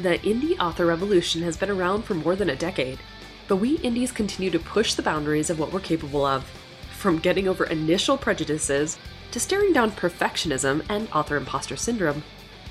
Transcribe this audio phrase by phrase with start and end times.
[0.00, 2.98] The indie author revolution has been around for more than a decade,
[3.46, 6.44] but we indies continue to push the boundaries of what we're capable of.
[6.90, 8.98] From getting over initial prejudices
[9.30, 12.24] to staring down perfectionism and author imposter syndrome,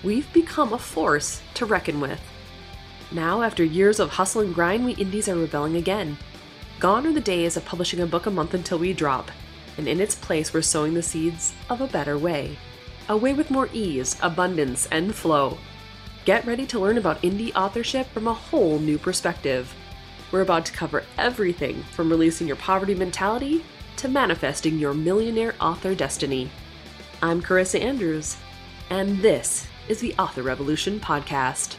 [0.04, 2.20] we've become a force to reckon with.
[3.10, 6.18] Now, after years of hustle and grind, we indies are rebelling again.
[6.80, 9.32] Gone are the days of publishing a book a month until we drop,
[9.78, 12.58] and in its place, we're sowing the seeds of a better way.
[13.08, 15.58] A way with more ease, abundance, and flow.
[16.26, 19.76] Get ready to learn about indie authorship from a whole new perspective.
[20.32, 23.62] We're about to cover everything from releasing your poverty mentality
[23.98, 26.50] to manifesting your millionaire author destiny.
[27.22, 28.38] I'm Carissa Andrews,
[28.90, 31.76] and this is the Author Revolution Podcast.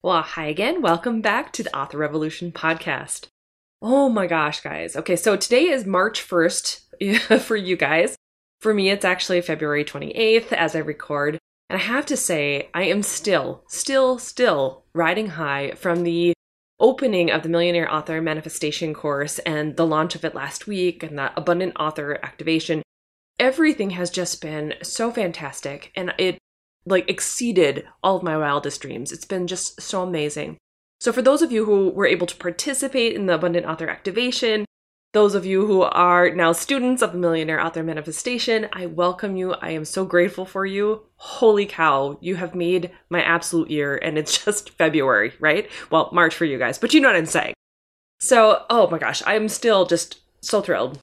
[0.00, 0.80] Well, hi again.
[0.80, 3.26] Welcome back to the Author Revolution Podcast.
[3.82, 4.94] Oh my gosh, guys.
[4.94, 8.16] Okay, so today is March 1st for you guys.
[8.60, 11.38] For me, it's actually February 28th as I record.
[11.70, 16.34] And I have to say, I am still, still, still riding high from the
[16.78, 21.18] opening of the Millionaire Author Manifestation course and the launch of it last week and
[21.18, 22.82] the Abundant Author Activation.
[23.38, 26.38] Everything has just been so fantastic and it
[26.86, 29.12] like exceeded all of my wildest dreams.
[29.12, 30.56] It's been just so amazing.
[30.98, 34.66] So for those of you who were able to participate in the Abundant Author Activation,
[35.12, 39.54] those of you who are now students of the Millionaire Author Manifestation, I welcome you.
[39.54, 41.02] I am so grateful for you.
[41.16, 45.68] Holy cow, you have made my absolute year, and it's just February, right?
[45.90, 47.54] Well, March for you guys, but you know what I'm saying.
[48.20, 51.00] So, oh my gosh, I'm still just so thrilled.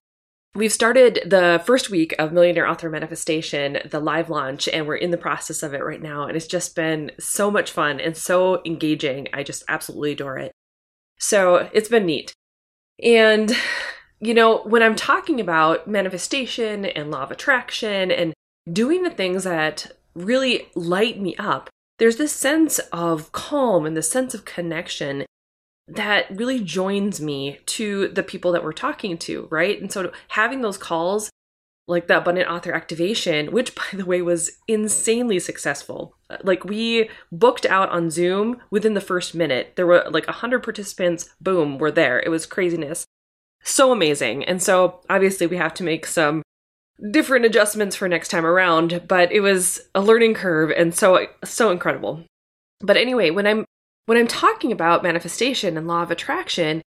[0.56, 5.12] We've started the first week of Millionaire Author Manifestation, the live launch, and we're in
[5.12, 6.24] the process of it right now.
[6.24, 9.28] And it's just been so much fun and so engaging.
[9.34, 10.52] I just absolutely adore it.
[11.20, 12.34] So it's been neat.
[13.04, 13.56] And
[14.20, 18.34] you know, when I'm talking about manifestation and law of attraction and
[18.72, 24.04] doing the things that really light me up, there's this sense of calm and the
[24.04, 25.26] sense of connection
[25.88, 29.80] that really joins me to the people that we're talking to, right?
[29.80, 31.30] And so having those calls
[31.90, 36.18] like the abundant author activation which by the way was insanely successful.
[36.44, 39.74] Like we booked out on zoom within the first minute.
[39.76, 42.20] There were like 100 participants boom we're there.
[42.20, 43.06] It was craziness
[43.64, 44.44] so amazing.
[44.46, 46.42] And so obviously we have to make some
[47.12, 51.72] different adjustments for next time around, but it was a learning curve and so so
[51.72, 52.24] incredible.
[52.80, 53.66] But anyway, when I'm
[54.06, 56.82] when I'm talking about manifestation and law of attraction,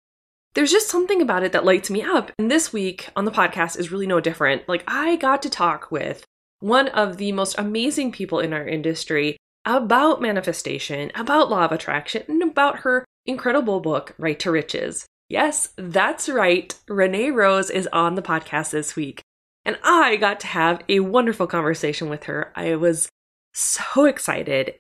[0.54, 2.32] there's just something about it that lights me up.
[2.38, 4.69] And this week on the podcast is really no different.
[4.69, 6.25] Like I got to talk with
[6.60, 12.22] one of the most amazing people in our industry about manifestation, about law of attraction,
[12.28, 15.06] and about her incredible book, Write to Riches.
[15.30, 16.76] Yes, that's right.
[16.88, 19.22] Renee Rose is on the podcast this week.
[19.64, 22.52] And I got to have a wonderful conversation with her.
[22.56, 23.08] I was
[23.54, 24.74] so excited.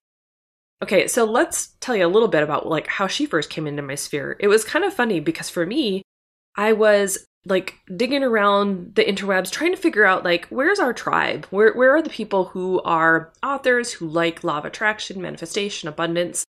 [0.82, 3.82] Okay, so let's tell you a little bit about like how she first came into
[3.82, 4.36] my sphere.
[4.40, 6.02] It was kind of funny because for me,
[6.56, 11.46] I was like digging around the interwebs trying to figure out like where's our tribe?
[11.50, 16.44] Where where are the people who are authors who like law of attraction, manifestation, abundance?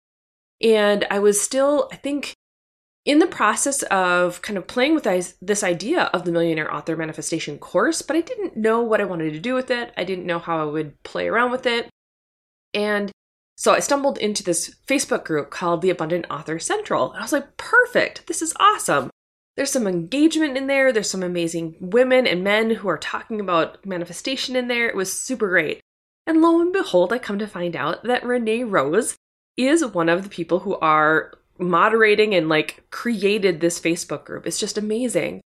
[0.59, 2.35] And I was still I think
[3.05, 5.03] in the process of kind of playing with
[5.41, 9.33] this idea of the Millionaire Author Manifestation course, but I didn't know what I wanted
[9.33, 9.91] to do with it.
[9.97, 11.89] I didn't know how I would play around with it.
[12.73, 13.11] And
[13.55, 17.11] so I stumbled into this Facebook group called the Abundant Author Central.
[17.11, 19.09] And I was like, perfect, this is awesome.
[19.57, 20.93] There's some engagement in there.
[20.93, 24.87] There's some amazing women and men who are talking about manifestation in there.
[24.87, 25.81] It was super great.
[26.25, 29.15] And lo and behold, I come to find out that Renee Rose
[29.57, 34.47] is one of the people who are moderating and like created this Facebook group.
[34.47, 35.41] It's just amazing.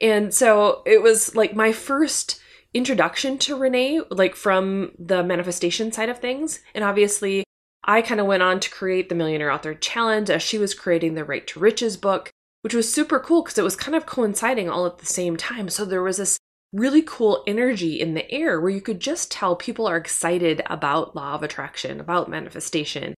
[0.00, 2.40] And so it was like my first
[2.72, 6.60] introduction to Renee, like from the manifestation side of things.
[6.74, 7.44] And obviously,
[7.84, 11.14] I kind of went on to create the Millionaire Author Challenge as she was creating
[11.14, 12.30] the Write to Riches book,
[12.62, 15.68] which was super cool because it was kind of coinciding all at the same time.
[15.68, 16.38] So there was this
[16.72, 21.16] really cool energy in the air where you could just tell people are excited about
[21.16, 23.14] law of attraction, about manifestation,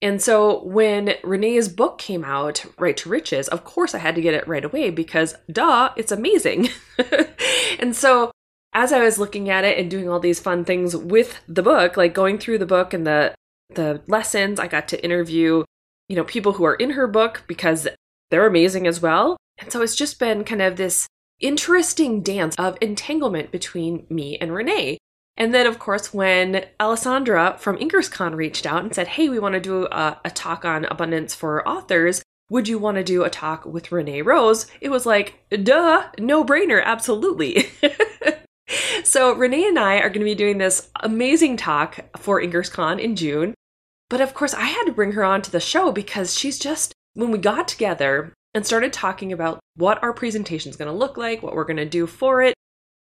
[0.00, 4.20] and so when Renee's book came out, Write to Riches, of course I had to
[4.20, 6.68] get it right away because duh, it's amazing.
[7.80, 8.30] and so
[8.72, 11.96] as I was looking at it and doing all these fun things with the book,
[11.96, 13.34] like going through the book and the
[13.70, 15.64] the lessons, I got to interview,
[16.08, 17.88] you know, people who are in her book because
[18.30, 19.36] they're amazing as well.
[19.58, 21.06] And so it's just been kind of this
[21.40, 24.98] interesting dance of entanglement between me and Renee.
[25.38, 29.54] And then, of course, when Alessandra from InkersCon reached out and said, Hey, we want
[29.54, 32.22] to do a, a talk on abundance for authors.
[32.50, 34.66] Would you want to do a talk with Renee Rose?
[34.80, 37.70] It was like, duh, no brainer, absolutely.
[39.04, 43.16] So, Renee and I are going to be doing this amazing talk for InkersCon in
[43.16, 43.54] June.
[44.10, 46.92] But of course, I had to bring her on to the show because she's just,
[47.14, 51.16] when we got together and started talking about what our presentation is going to look
[51.16, 52.54] like, what we're going to do for it,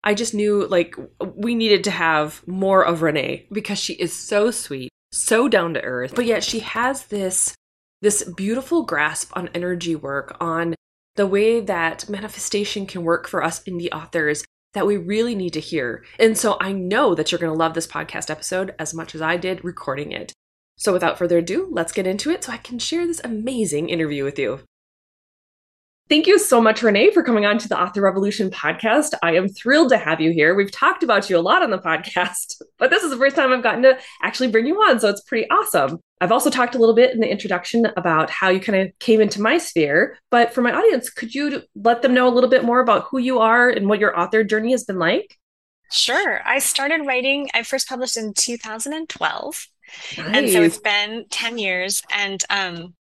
[0.04, 0.96] I just knew like
[1.36, 5.82] we needed to have more of Renee because she is so sweet, so down to
[5.82, 7.54] earth, but yet she has this
[8.00, 10.74] this beautiful grasp on energy work, on
[11.14, 14.44] the way that manifestation can work for us indie authors
[14.74, 16.04] that we really need to hear.
[16.18, 19.22] And so I know that you're going to love this podcast episode as much as
[19.22, 20.32] I did recording it.
[20.78, 24.24] So without further ado, let's get into it so I can share this amazing interview
[24.24, 24.60] with you.
[26.12, 29.14] Thank you so much, Renee, for coming on to the Author Revolution podcast.
[29.22, 30.54] I am thrilled to have you here.
[30.54, 33.50] We've talked about you a lot on the podcast, but this is the first time
[33.50, 35.00] I've gotten to actually bring you on.
[35.00, 36.00] So it's pretty awesome.
[36.20, 39.22] I've also talked a little bit in the introduction about how you kind of came
[39.22, 40.18] into my sphere.
[40.30, 43.16] But for my audience, could you let them know a little bit more about who
[43.16, 45.38] you are and what your author journey has been like?
[45.90, 46.42] Sure.
[46.44, 49.66] I started writing, I first published in 2012.
[50.18, 50.26] Nice.
[50.36, 52.02] And so it's been 10 years.
[52.10, 52.94] And um,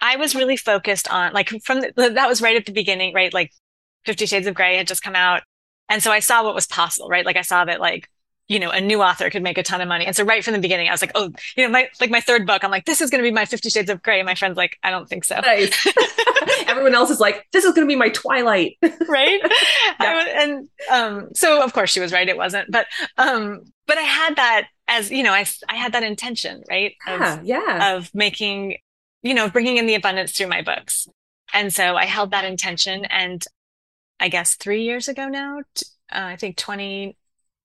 [0.00, 3.32] I was really focused on like from the, that was right at the beginning, right?
[3.32, 3.52] Like
[4.04, 5.42] Fifty Shades of Grey had just come out.
[5.88, 7.24] And so I saw what was possible, right?
[7.24, 8.08] Like I saw that like,
[8.48, 10.06] you know, a new author could make a ton of money.
[10.06, 12.20] And so right from the beginning, I was like, oh, you know, my like my
[12.20, 14.20] third book, I'm like, this is gonna be my Fifty Shades of Grey.
[14.20, 15.40] And my friend's like, I don't think so.
[15.40, 15.86] Nice.
[16.66, 18.76] Everyone else is like, this is gonna be my Twilight.
[19.08, 19.40] right.
[20.00, 20.42] Yeah.
[20.42, 22.70] and um, so of course she was right, it wasn't.
[22.70, 26.94] But um, but I had that as you know, I I had that intention, right?
[27.06, 27.96] Yeah, of, yeah.
[27.96, 28.76] Of making
[29.26, 31.08] you know, bringing in the abundance through my books.
[31.52, 33.04] And so I held that intention.
[33.06, 33.44] And
[34.20, 35.62] I guess three years ago now, uh,
[36.12, 37.16] I think 20,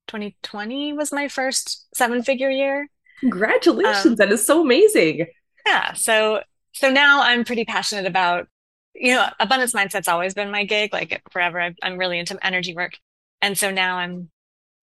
[0.07, 2.87] 2020 was my first seven figure year.
[3.19, 4.05] Congratulations.
[4.05, 5.27] Um, that is so amazing.
[5.65, 5.93] Yeah.
[5.93, 6.41] So,
[6.71, 8.47] so now I'm pretty passionate about,
[8.95, 11.61] you know, abundance mindset's always been my gig, like forever.
[11.61, 12.93] i I'm really into energy work.
[13.41, 14.31] And so now I'm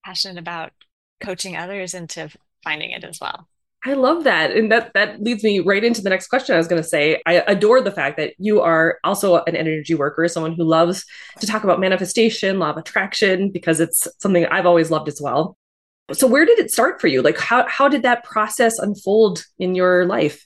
[0.04, 0.72] passionate about
[1.20, 2.30] coaching others into
[2.62, 3.48] finding it as well.
[3.84, 4.50] I love that.
[4.50, 7.22] And that that leads me right into the next question I was going to say.
[7.26, 11.04] I adore the fact that you are also an energy worker, someone who loves
[11.40, 15.56] to talk about manifestation, law of attraction because it's something I've always loved as well.
[16.12, 17.22] So where did it start for you?
[17.22, 20.44] Like how how did that process unfold in your life?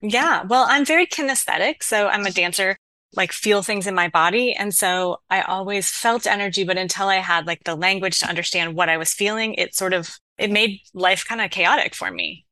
[0.00, 2.76] Yeah, well, I'm very kinesthetic, so I'm a dancer,
[3.14, 7.16] like feel things in my body, and so I always felt energy, but until I
[7.16, 10.80] had like the language to understand what I was feeling, it sort of it made
[10.92, 12.44] life kind of chaotic for me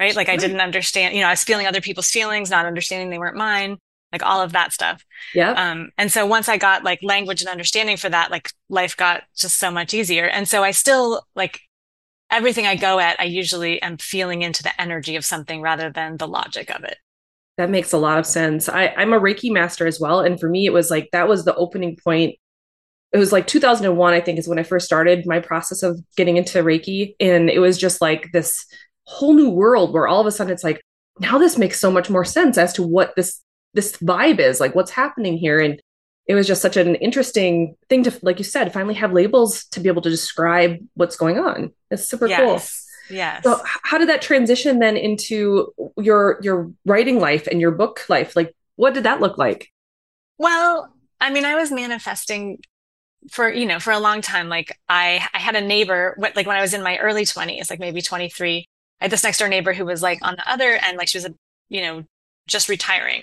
[0.00, 0.16] right?
[0.16, 3.18] Like I didn't understand, you know, I was feeling other people's feelings, not understanding they
[3.18, 3.76] weren't mine,
[4.12, 5.04] like all of that stuff.
[5.34, 5.52] Yeah.
[5.52, 9.24] Um, and so once I got like language and understanding for that, like life got
[9.36, 10.24] just so much easier.
[10.24, 11.60] And so I still like
[12.30, 16.16] everything I go at, I usually am feeling into the energy of something rather than
[16.16, 16.96] the logic of it.
[17.58, 18.70] That makes a lot of sense.
[18.70, 20.20] I, I'm a Reiki master as well.
[20.20, 22.36] And for me, it was like that was the opening point
[23.12, 26.36] it was like 2001 i think is when i first started my process of getting
[26.36, 28.64] into reiki and it was just like this
[29.10, 30.80] whole new world where all of a sudden it's like
[31.18, 33.40] now this makes so much more sense as to what this
[33.74, 35.58] this vibe is like what's happening here.
[35.60, 35.80] And
[36.26, 39.80] it was just such an interesting thing to like you said finally have labels to
[39.80, 41.72] be able to describe what's going on.
[41.90, 42.40] It's super yes.
[43.08, 43.16] cool.
[43.16, 43.42] Yes.
[43.42, 48.36] So how did that transition then into your your writing life and your book life?
[48.36, 49.68] Like what did that look like?
[50.38, 52.60] Well i mean i was manifesting
[53.30, 54.48] for you know for a long time.
[54.48, 57.80] Like i i had a neighbor like when i was in my early 20s like
[57.80, 58.66] maybe 23
[59.00, 61.18] I had this next door neighbor who was like on the other end, like she
[61.18, 61.34] was, a,
[61.68, 62.04] you know,
[62.46, 63.22] just retiring.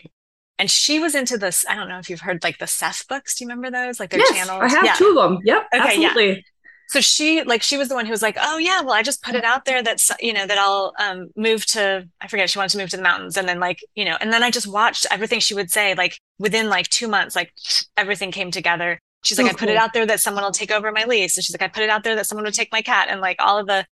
[0.60, 1.66] And she was into this.
[1.70, 3.36] I don't know if you've heard like the Seth books.
[3.36, 4.00] Do you remember those?
[4.00, 4.60] Like their yes, channels?
[4.64, 4.94] I have yeah.
[4.94, 5.40] two of them.
[5.44, 5.68] Yep.
[5.74, 6.30] Okay, absolutely.
[6.30, 6.42] Yeah.
[6.90, 9.22] So she like she was the one who was like, oh yeah, well I just
[9.22, 12.58] put it out there that's you know that I'll um, move to I forget she
[12.58, 14.68] wanted to move to the mountains and then like you know and then I just
[14.68, 17.52] watched everything she would say like within like two months like
[17.98, 19.00] everything came together.
[19.24, 21.36] She's like, oh, I put it out there that someone will take over my lease.
[21.36, 23.08] And she's like, I put it out there that someone would take my cat.
[23.10, 23.86] And like all of the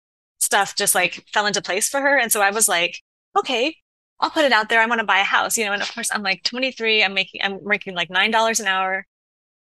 [0.43, 2.17] stuff just like fell into place for her.
[2.17, 2.99] And so I was like,
[3.37, 3.75] okay,
[4.19, 4.81] I'll put it out there.
[4.81, 5.73] I want to buy a house, you know.
[5.73, 7.03] And of course, I'm like 23.
[7.03, 9.05] I'm making I'm making like nine dollars an hour,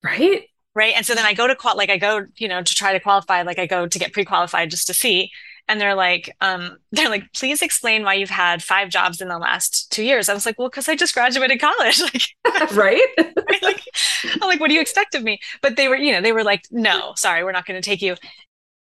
[0.03, 0.43] right?
[0.75, 0.93] Right.
[0.95, 3.00] And so then I go to qual like I go, you know, to try to
[3.00, 3.43] qualify.
[3.43, 5.31] Like I go to get pre-qualified just to see.
[5.67, 9.39] And they're like, um, they're like, please explain why you've had five jobs in the
[9.39, 10.29] last two years.
[10.29, 12.01] I was like, well, because I just graduated college.
[12.45, 13.01] like, right?
[13.17, 13.63] right?
[13.63, 13.81] Like,
[14.25, 15.39] I'm like, what do you expect of me?
[15.62, 18.01] But they were, you know, they were like, no, sorry, we're not going to take
[18.01, 18.15] you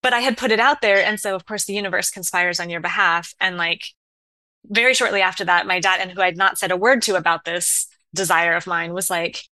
[0.02, 1.04] but I had put it out there.
[1.04, 3.34] And so, of course, the universe conspires on your behalf.
[3.40, 3.84] And like
[4.66, 7.46] very shortly after that, my dad, and who I'd not said a word to about
[7.46, 9.44] this desire of mine, was like,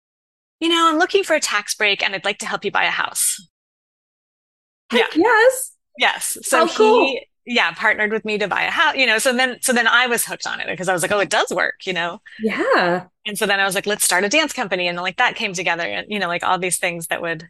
[0.59, 2.85] you know, I'm looking for a tax break and I'd like to help you buy
[2.85, 3.45] a house.
[4.93, 5.07] Yeah.
[5.15, 5.71] Yes.
[5.97, 6.37] Yes.
[6.41, 7.05] So oh, cool.
[7.05, 9.17] he, yeah, partnered with me to buy a house, you know.
[9.17, 11.29] So then, so then I was hooked on it because I was like, oh, it
[11.29, 12.19] does work, you know?
[12.39, 13.05] Yeah.
[13.25, 14.87] And so then I was like, let's start a dance company.
[14.87, 17.47] And like that came together and, you know, like all these things that would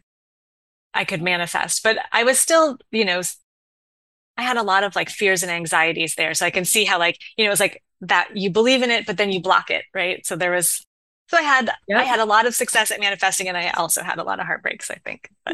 [0.94, 1.82] I could manifest.
[1.82, 3.22] But I was still, you know,
[4.36, 6.34] I had a lot of like fears and anxieties there.
[6.34, 9.06] So I can see how like, you know, it's like that you believe in it,
[9.06, 10.24] but then you block it, right?
[10.26, 10.86] So there was
[11.28, 12.00] so I had yep.
[12.00, 14.46] I had a lot of success at manifesting and I also had a lot of
[14.46, 15.28] heartbreaks, I think.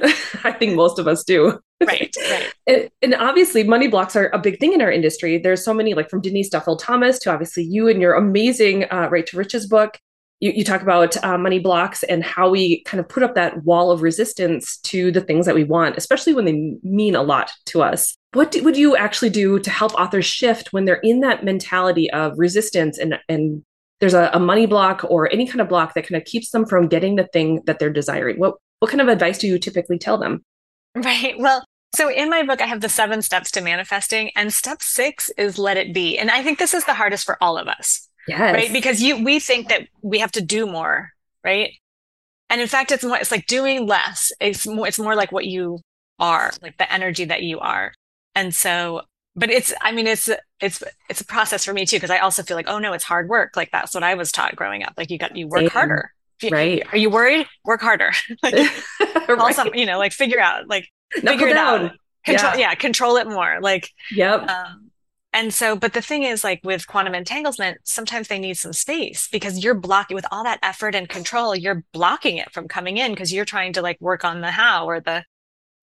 [0.44, 1.58] I think most of us do.
[1.82, 2.54] Right, right.
[2.68, 5.36] and, and, obviously money blocks are a big thing in our industry.
[5.36, 9.08] There's so many like from Denise Duffield Thomas to obviously you and your amazing uh,
[9.10, 9.98] Write to Riches book.
[10.42, 13.64] You, you talk about uh, money blocks and how we kind of put up that
[13.64, 17.50] wall of resistance to the things that we want, especially when they mean a lot
[17.66, 18.16] to us.
[18.32, 22.10] What do, would you actually do to help authors shift when they're in that mentality
[22.10, 23.64] of resistance and, and
[24.00, 26.66] there's a, a money block or any kind of block that kind of keeps them
[26.66, 28.38] from getting the thing that they're desiring?
[28.38, 30.44] What what kind of advice do you typically tell them?
[30.96, 31.38] Right.
[31.38, 35.30] Well, so in my book, I have the seven steps to manifesting, and step six
[35.38, 36.18] is let it be.
[36.18, 38.08] And I think this is the hardest for all of us.
[38.28, 38.54] Yes.
[38.54, 38.72] Right.
[38.72, 41.10] Because you we think that we have to do more,
[41.44, 41.72] right?
[42.50, 44.32] And in fact, it's more it's like doing less.
[44.40, 45.80] It's more it's more like what you
[46.18, 47.92] are, like the energy that you are.
[48.34, 49.02] And so
[49.34, 50.28] but it's i mean it's
[50.60, 53.04] it's it's a process for me too because i also feel like oh no it's
[53.04, 55.60] hard work like that's what i was taught growing up like you got you work
[55.60, 55.70] Same.
[55.70, 56.12] harder
[56.50, 58.12] right are you worried work harder
[58.42, 58.54] like
[59.28, 59.54] right.
[59.54, 60.88] some, you know like figure out like
[61.22, 61.92] Knuckle figure it out
[62.24, 62.58] control yeah.
[62.58, 62.74] yeah.
[62.74, 64.90] control it more like yep um,
[65.32, 69.28] and so but the thing is like with quantum entanglement sometimes they need some space
[69.30, 73.12] because you're blocking with all that effort and control you're blocking it from coming in
[73.12, 75.24] because you're trying to like work on the how or the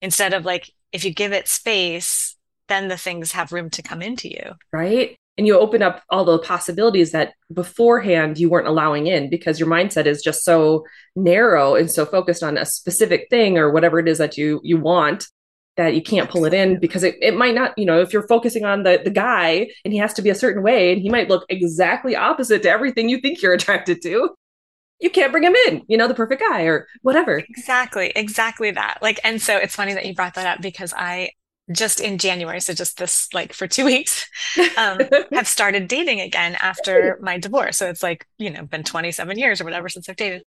[0.01, 2.35] instead of like if you give it space
[2.69, 4.53] then the things have room to come into you.
[4.71, 5.17] Right.
[5.37, 9.69] And you open up all the possibilities that beforehand you weren't allowing in because your
[9.69, 14.07] mindset is just so narrow and so focused on a specific thing or whatever it
[14.07, 15.25] is that you you want
[15.79, 18.27] that you can't pull it in because it, it might not, you know, if you're
[18.27, 21.09] focusing on the the guy and he has to be a certain way and he
[21.09, 24.35] might look exactly opposite to everything you think you're attracted to,
[24.99, 27.37] you can't bring him in, you know, the perfect guy or whatever.
[27.37, 28.97] Exactly, exactly that.
[29.01, 31.31] Like, and so it's funny that you brought that up because I
[31.71, 34.27] just in January, so just this like for two weeks,
[34.77, 34.99] um,
[35.31, 37.77] have started dating again after my divorce.
[37.77, 40.43] So it's like, you know, been 27 years or whatever since I've dated.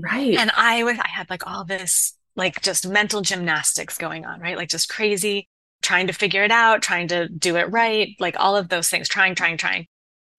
[0.00, 0.38] Right.
[0.38, 4.56] And I was, I had like all this like just mental gymnastics going on, right?
[4.56, 5.48] Like just crazy,
[5.82, 9.08] trying to figure it out, trying to do it right, like all of those things,
[9.08, 9.86] trying, trying, trying.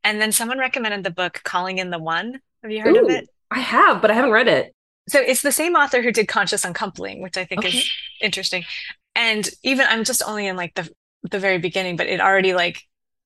[0.04, 2.40] And then someone recommended the book Calling in the One.
[2.64, 3.30] Have you heard Ooh, of it?
[3.52, 4.74] I have, but I haven't read it.
[5.10, 7.78] So it's the same author who did Conscious Uncoupling, which I think okay.
[7.78, 8.64] is interesting
[9.16, 10.90] and even i'm just only in like the
[11.24, 12.84] the very beginning but it already like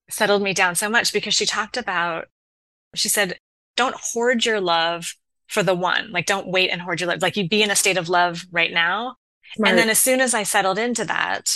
[0.10, 2.27] settled me down so much because she talked about
[2.93, 3.38] she said
[3.75, 5.15] don't hoard your love
[5.48, 7.75] for the one like don't wait and hoard your love like you be in a
[7.75, 9.16] state of love right now.
[9.56, 9.70] Smart.
[9.70, 11.48] and then as soon as i settled into that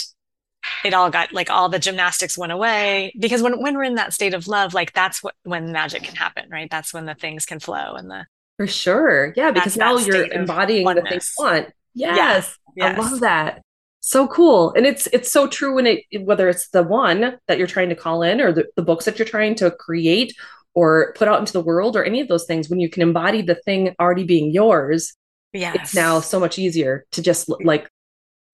[0.84, 3.12] it all got like all the gymnastics went away.
[3.18, 6.14] Because when when we're in that state of love like that's what when magic can
[6.14, 6.70] happen right?
[6.70, 9.32] That's when the things can flow and the for sure.
[9.36, 11.68] Yeah because now you're embodying the things you want.
[11.94, 12.98] Yes, yes.
[12.98, 13.62] i love that.
[14.00, 14.72] So cool.
[14.74, 17.96] And it's it's so true when it whether it's the one that you're trying to
[17.96, 20.34] call in or the, the books that you're trying to create
[20.74, 23.42] or put out into the world or any of those things when you can embody
[23.42, 25.16] the thing already being yours
[25.52, 27.66] yeah it's now so much easier to just mm-hmm.
[27.66, 27.90] like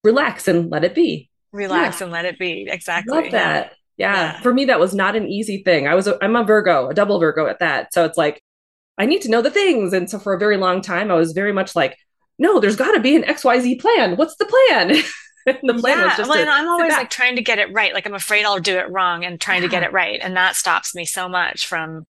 [0.07, 1.29] relax and let it be.
[1.51, 2.05] Relax yeah.
[2.05, 2.67] and let it be.
[2.69, 3.13] Exactly.
[3.13, 3.73] Love that.
[3.97, 4.13] Yeah.
[4.13, 4.41] yeah.
[4.41, 5.87] for me that was not an easy thing.
[5.87, 7.93] I was a, i'm a virgo a double virgo at that.
[7.93, 8.41] So it's like
[8.97, 9.93] i need to know the things.
[9.93, 11.97] And so for a very long time i was very much like
[12.39, 14.15] no there's got to be an xyz plan.
[14.17, 15.03] What's the plan
[15.63, 16.05] the plan yeah.
[16.05, 17.93] was just well, and I'm always like trying to get it right.
[17.93, 19.69] Like I'm afraid I'll do it wrong and trying yeah.
[19.69, 20.19] to get it right.
[20.21, 22.05] And that stops me so much from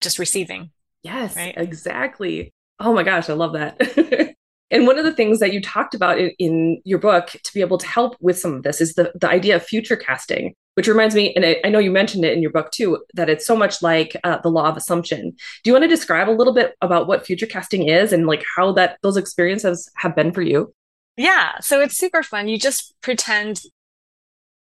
[0.00, 0.70] just receiving.
[1.02, 1.54] Yes, right?
[1.56, 2.52] exactly.
[2.78, 4.36] Oh my gosh, I love that.
[4.70, 7.60] and one of the things that you talked about in, in, your book to be
[7.60, 10.86] able to help with some of this is the, the idea of future casting, which
[10.86, 13.46] reminds me, and I, I know you mentioned it in your book too, that it's
[13.46, 15.30] so much like uh, the law of assumption.
[15.30, 18.44] Do you want to describe a little bit about what future casting is and like
[18.56, 20.72] how that those experiences have been for you?
[21.16, 21.58] Yeah.
[21.60, 22.48] So it's super fun.
[22.48, 23.62] You just pretend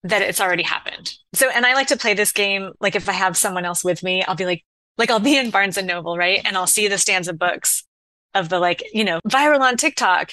[0.03, 1.15] that it's already happened.
[1.35, 2.73] So, and I like to play this game.
[2.81, 4.65] Like if I have someone else with me, I'll be like,
[4.99, 6.41] like I'll be in Barnes and Noble, right?
[6.45, 7.85] And I'll see the stands of books
[8.35, 10.33] of the like, you know, viral on TikTok.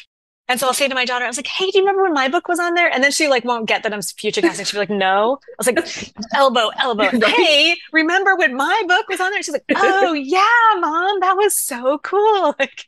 [0.49, 2.13] And so I'll say to my daughter, I was like, Hey, do you remember when
[2.13, 2.89] my book was on there?
[2.89, 4.65] And then she like won't get that I'm future casting.
[4.65, 5.39] She'll be like, no.
[5.43, 7.09] I was like, elbow, elbow.
[7.27, 9.43] Hey, remember when my book was on there?
[9.43, 12.55] She's like, Oh yeah, mom, that was so cool.
[12.59, 12.87] Like,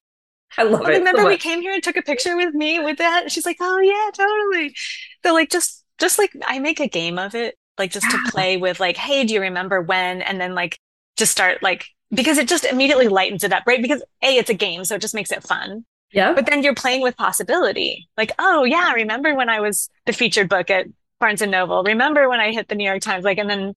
[0.57, 0.97] I love it.
[0.97, 3.31] Remember so we came here and took a picture with me with that?
[3.31, 4.75] she's like, oh yeah, totally.
[5.23, 8.23] So like just just like I make a game of it, like just yeah.
[8.23, 10.21] to play with like, hey, do you remember when?
[10.21, 10.79] And then like
[11.17, 13.81] just start like because it just immediately lightens it up, right?
[13.81, 15.85] Because A, it's a game, so it just makes it fun.
[16.11, 16.33] Yeah.
[16.33, 18.09] But then you're playing with possibility.
[18.17, 20.87] Like, oh yeah, remember when I was the featured book at
[21.19, 21.83] Barnes and Noble?
[21.83, 23.23] Remember when I hit the New York Times?
[23.23, 23.73] Like, and then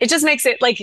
[0.00, 0.80] it just makes it like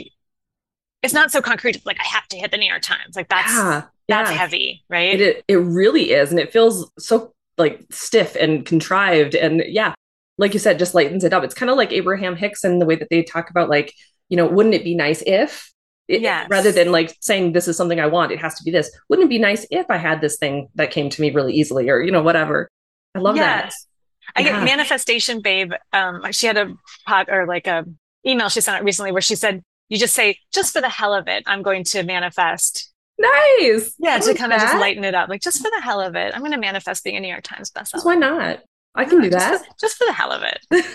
[1.03, 1.85] it's not so concrete.
[1.85, 3.15] Like I have to hit the New York Times.
[3.15, 4.37] Like that's yeah, that's yeah.
[4.37, 5.19] heavy, right?
[5.19, 9.35] It, it really is, and it feels so like stiff and contrived.
[9.35, 9.93] And yeah,
[10.37, 11.43] like you said, just lightens it up.
[11.43, 13.93] It's kind of like Abraham Hicks and the way that they talk about like,
[14.29, 15.71] you know, wouldn't it be nice if
[16.07, 16.47] it, Yes.
[16.49, 18.89] rather than like saying this is something I want, it has to be this.
[19.09, 21.89] Wouldn't it be nice if I had this thing that came to me really easily
[21.89, 22.67] or, you know, whatever.
[23.13, 23.65] I love that.
[23.65, 23.87] Yes.
[24.35, 24.51] I Yeah.
[24.53, 25.73] get manifestation babe.
[25.91, 26.73] Um, she had a
[27.05, 27.85] pod or like a
[28.25, 29.61] email she sent out recently where she said,
[29.93, 32.91] you just say, just for the hell of it, I'm going to manifest.
[33.19, 33.93] Nice.
[33.99, 35.29] Yeah, I to like kind of just lighten it up.
[35.29, 37.43] Like just for the hell of it, I'm going to manifest being a New York
[37.43, 38.03] Times bestseller.
[38.03, 38.59] Why not?
[38.95, 39.65] I can do Just that.
[39.65, 40.59] for, just for the hell of it.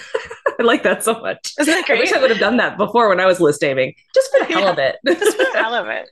[0.58, 1.52] I like that so much.
[1.60, 2.12] Isn't that I wish?
[2.12, 4.68] I would have done that before when I was list aiming, just for the hell
[4.68, 4.96] of it.
[5.06, 6.08] Just for the hell of it.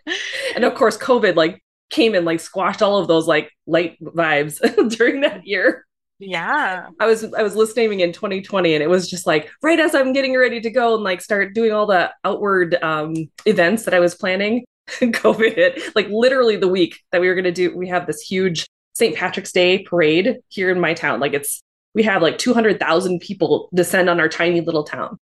[0.55, 4.59] and of course, COVID like came and like squashed all of those like light vibes
[4.97, 5.85] during that year.
[6.19, 6.89] Yeah.
[6.99, 10.13] I was I was listening in 2020, and it was just like right as I'm
[10.13, 13.99] getting ready to go and like start doing all the outward um, events that I
[14.01, 14.65] was planning.
[14.89, 17.77] COVID hit like literally the week that we were gonna do.
[17.77, 19.15] We have this huge St.
[19.17, 21.21] Patrick's Day parade here in my town.
[21.21, 21.61] Like it's
[21.95, 25.19] we have like 200,000 people descend on our tiny little town.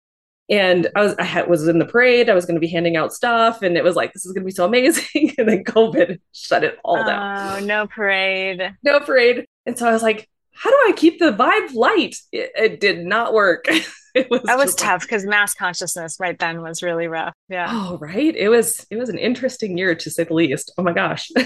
[0.48, 2.28] And I was I had, was in the parade.
[2.28, 4.42] I was going to be handing out stuff, and it was like this is going
[4.42, 5.32] to be so amazing.
[5.38, 8.74] and then COVID shut it all down Oh, no parade.
[8.82, 9.46] no parade.
[9.64, 12.16] And so I was like, how do I keep the vibe light?
[12.30, 13.66] It, it did not work.
[14.14, 17.34] it was That was tough because mass consciousness right then was really rough.
[17.48, 17.68] Yeah.
[17.70, 18.34] oh, right.
[18.34, 20.72] It was it was an interesting year to say the least.
[20.78, 21.30] Oh my gosh.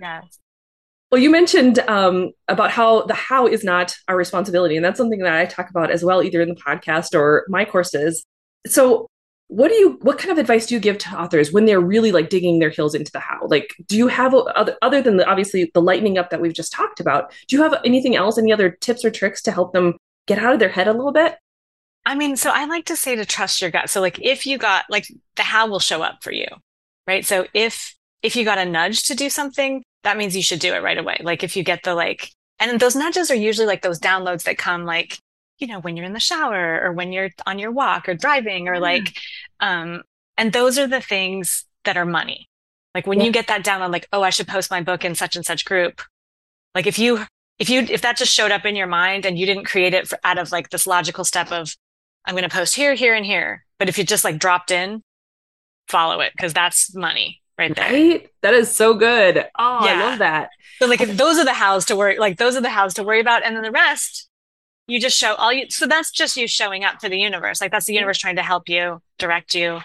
[0.00, 0.40] Yes.
[1.12, 5.20] well, you mentioned um, about how the how is not our responsibility, and that's something
[5.20, 8.24] that I talk about as well, either in the podcast or my courses.
[8.66, 9.06] So,
[9.52, 12.10] what do you what kind of advice do you give to authors when they're really
[12.10, 13.46] like digging their heels into the how?
[13.46, 16.72] Like, do you have other other than the, obviously the lightening up that we've just
[16.72, 17.32] talked about?
[17.48, 18.38] Do you have anything else?
[18.38, 21.12] Any other tips or tricks to help them get out of their head a little
[21.12, 21.36] bit?
[22.06, 23.90] I mean, so I like to say to trust your gut.
[23.90, 25.06] So like if you got like
[25.36, 26.46] the how will show up for you,
[27.06, 27.24] right?
[27.24, 30.72] So if if you got a nudge to do something, that means you should do
[30.72, 31.18] it right away.
[31.20, 34.56] Like if you get the like and those nudges are usually like those downloads that
[34.56, 35.18] come like,
[35.58, 38.68] you know, when you're in the shower or when you're on your walk or driving
[38.68, 39.16] or like
[39.60, 40.02] um
[40.36, 42.48] and those are the things that are money.
[42.94, 43.26] Like when Yeah.
[43.26, 45.44] you get that down on like, oh, I should post my book in such and
[45.44, 46.02] such group.
[46.74, 47.26] Like if you
[47.58, 50.08] if you if that just showed up in your mind and you didn't create it
[50.08, 51.76] for, out of like this logical step of
[52.24, 53.64] I'm going to post here, here, and here.
[53.78, 55.02] But if you just like dropped in,
[55.88, 57.92] follow it because that's money right there.
[57.92, 58.28] Right?
[58.42, 59.38] That is so good.
[59.38, 60.50] Oh, I love that.
[60.78, 63.02] So like if those are the hows to worry, like those are the hows to
[63.02, 64.28] worry about, and then the rest,
[64.92, 65.70] you just show all you.
[65.70, 67.60] So that's just you showing up for the universe.
[67.60, 69.80] Like that's the universe trying to help you, direct you,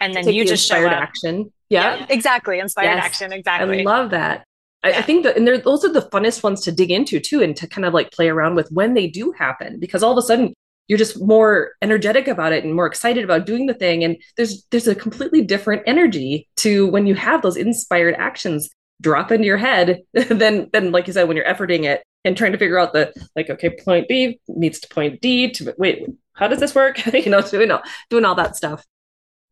[0.00, 1.02] and then Take you the just show inspired up.
[1.02, 1.52] action.
[1.68, 2.06] Yeah.
[2.08, 2.60] exactly.
[2.60, 3.04] Inspired Yes.
[3.04, 3.32] action.
[3.32, 4.44] Exactly i love that.
[4.84, 7.42] I, I think that, and they're, those are the funnest ones to dig into too,
[7.42, 10.18] and to kind of like play around with when they do happen, because all of
[10.18, 10.54] a sudden
[10.88, 14.04] you're just more energetic about it and more excited about doing the thing.
[14.04, 18.70] And there's there's a completely different energy to when you have those inspired actions
[19.02, 22.52] drop into your head than than like you said when you're efforting it and trying
[22.52, 26.48] to figure out the like okay point B meets to point D to wait how
[26.48, 28.84] does this work you know doing all doing all that stuff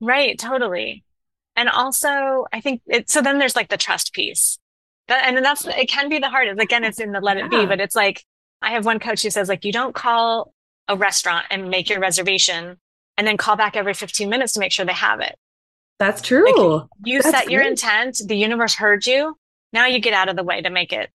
[0.05, 1.05] Right, totally.
[1.57, 4.59] And also, I think it, so then there's like the trust piece.
[5.09, 6.61] That, and then that's, it can be the hardest.
[6.61, 8.25] Again, it's in the let it be, but it's like,
[8.61, 10.53] I have one coach who says, like, you don't call
[10.89, 12.79] a restaurant and make your reservation
[13.17, 15.37] and then call back every 15 minutes to make sure they have it.
[15.99, 16.45] that's true
[17.05, 19.37] You That's set your intent, the universe heard you.
[19.73, 21.11] Now you get out of the way to make it,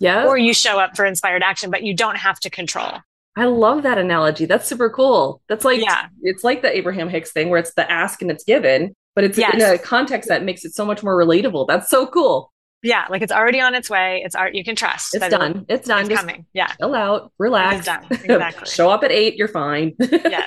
[0.00, 2.92] yeah or you show up for inspired action, but you don't have to control.
[3.36, 4.46] I love that analogy.
[4.46, 5.40] That's super cool.
[5.48, 6.06] That's like Yeah.
[6.22, 9.36] it's like the Abraham Hicks thing where it's the ask and it's given, but it's
[9.38, 11.66] in a context that makes it so much more relatable.
[11.66, 12.52] That's so cool.
[12.84, 14.22] Yeah, like it's already on its way.
[14.24, 14.54] It's art.
[14.54, 15.64] You can trust It's done.
[15.70, 16.00] It's done.
[16.00, 16.44] It's Just coming.
[16.52, 17.76] Yeah, chill out, relax.
[17.78, 18.04] it's done.
[18.10, 18.66] Exactly.
[18.70, 19.94] Show up at eight, you're fine.
[20.00, 20.46] Yeah.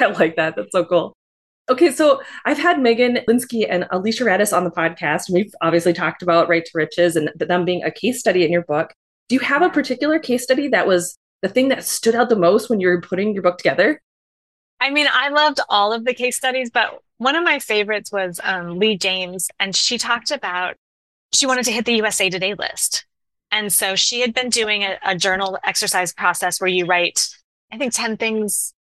[0.00, 0.54] I like that.
[0.56, 1.14] That's so cool.
[1.68, 5.92] Okay, so I've had Megan Linski and Alicia Rades on the podcast, and we've obviously
[5.92, 8.92] talked about Write to Riches and them being a case study in your book.
[9.28, 12.36] Do you have a particular case study that was the thing that stood out the
[12.36, 14.02] most when you were putting your book together?
[14.80, 18.40] I mean, I loved all of the case studies, but one of my favorites was
[18.42, 20.74] um, Lee James, and she talked about
[21.32, 23.06] she wanted to hit the USA Today list.
[23.52, 27.28] And so she had been doing a, a journal exercise process where you write,
[27.70, 28.74] I think, 10 things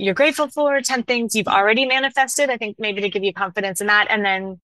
[0.00, 2.48] you're grateful for, 10 things you've already manifested.
[2.48, 4.06] I think maybe to give you confidence in that.
[4.08, 4.58] And then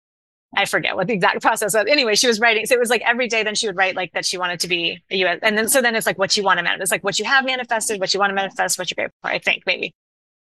[0.56, 1.84] I forget what the exact process was.
[1.86, 2.64] Anyway, she was writing.
[2.64, 4.68] So it was like every day, then she would write like that she wanted to
[4.68, 5.38] be a US.
[5.42, 6.82] And then, so then it's like what you want to manifest.
[6.82, 9.30] It's like what you have manifested, what you want to manifest, what you're grateful for,
[9.30, 9.94] I think maybe.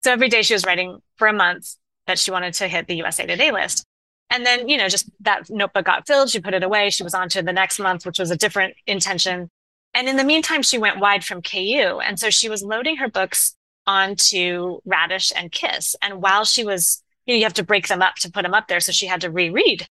[0.05, 1.75] So every day she was writing for a month
[2.07, 3.85] that she wanted to hit the USA Today list.
[4.31, 6.31] And then, you know, just that notebook got filled.
[6.31, 6.90] She put it away.
[6.90, 9.51] She was on to the next month, which was a different intention.
[9.94, 12.01] And in the meantime, she went wide from KU.
[12.05, 13.56] And so she was loading her books
[13.87, 15.96] onto Radish and Kiss.
[16.03, 18.55] And while she was, you know, you have to break them up to put them
[18.55, 18.81] up there.
[18.81, 19.87] So she had to reread.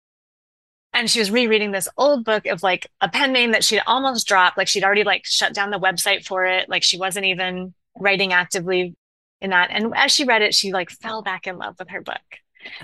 [0.92, 4.28] And she was rereading this old book of like a pen name that she'd almost
[4.28, 4.57] dropped.
[4.57, 6.68] Like she'd already like shut down the website for it.
[6.68, 8.94] Like she wasn't even writing actively
[9.40, 9.70] in that.
[9.70, 12.16] And as she read it she like fell back in love with her book.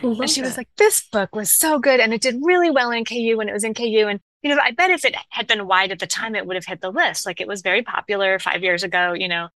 [0.03, 0.49] And she that.
[0.49, 3.49] was like this book was so good and it did really well in ku when
[3.49, 5.99] it was in ku and you know i bet if it had been wide at
[5.99, 7.25] the time it would have hit the list.
[7.25, 9.49] Like it was very popular five years ago you know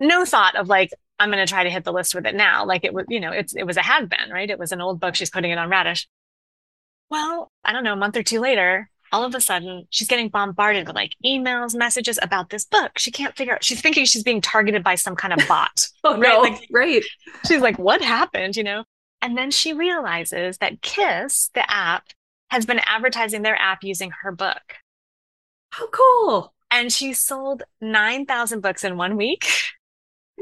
[0.00, 2.64] no thought of like i'm going to try to hit the list with it now
[2.64, 4.80] like it was you know it's it was a had been right it was an
[4.80, 6.08] old book she's putting it on radish
[7.10, 10.28] well, I don't know, a month or two later, all of a sudden she's getting
[10.28, 12.92] bombarded with like emails, messages about this book.
[12.96, 15.88] She can't figure out, she's thinking she's being targeted by some kind of bot.
[16.04, 16.20] oh, right?
[16.20, 17.04] No, like, right.
[17.46, 18.56] She's like, what happened?
[18.56, 18.84] You know?
[19.20, 22.04] And then she realizes that Kiss, the app,
[22.48, 24.76] has been advertising their app using her book.
[25.72, 26.54] How cool.
[26.70, 29.46] And she sold 9,000 books in one week.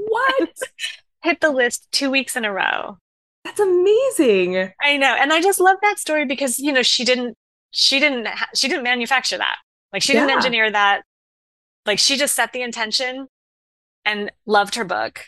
[0.06, 0.50] What?
[1.22, 2.98] Hit the list two weeks in a row.
[3.44, 4.72] That's amazing.
[4.80, 5.16] I know.
[5.18, 7.37] And I just love that story because, you know, she didn't,
[7.70, 9.56] she didn't, ha- she didn't manufacture that.
[9.92, 11.02] Like she didn't engineer that.
[11.87, 13.26] Like she just set the intention
[14.04, 15.26] and loved her book.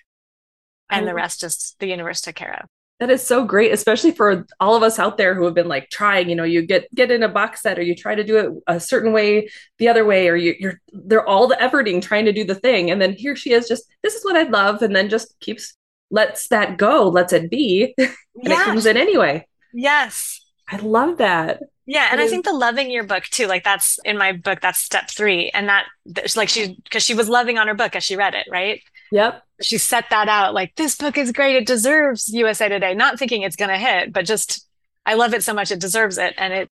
[0.90, 2.68] And the rest just the universe took care of.
[3.00, 5.88] That is so great, especially for all of us out there who have been like
[5.88, 8.36] trying, you know, you get get in a box set or you try to do
[8.36, 12.26] it a certain way, the other way, or you, you're they're all the efforting trying
[12.26, 12.90] to do the thing.
[12.90, 15.74] And then here she is just, this is what I love, and then just keeps
[16.10, 18.10] lets that go, lets it be, and
[18.42, 18.60] yes.
[18.60, 19.46] it comes in anyway.
[19.72, 20.40] Yes.
[20.68, 21.60] I love that.
[21.86, 24.78] Yeah, and I think the loving your book too, like that's in my book, that's
[24.78, 25.50] step three.
[25.50, 25.86] And that
[26.36, 28.80] like she because she was loving on her book as she read it, right?
[29.12, 29.42] Yep.
[29.62, 31.56] She set that out like this book is great.
[31.56, 34.66] It deserves USA Today, not thinking it's gonna hit, but just
[35.04, 36.34] I love it so much it deserves it.
[36.36, 36.68] And it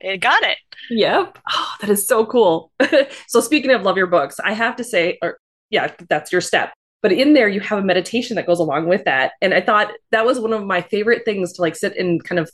[0.00, 0.56] it got it.
[0.90, 1.38] Yep.
[1.50, 2.72] Oh, that is so cool.
[3.28, 6.72] so speaking of love your books, I have to say, or yeah, that's your step
[7.02, 9.92] but in there you have a meditation that goes along with that and i thought
[10.10, 12.50] that was one of my favorite things to like sit and kind of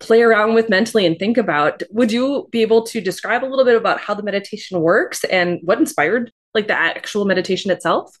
[0.00, 3.64] play around with mentally and think about would you be able to describe a little
[3.64, 8.18] bit about how the meditation works and what inspired like the actual meditation itself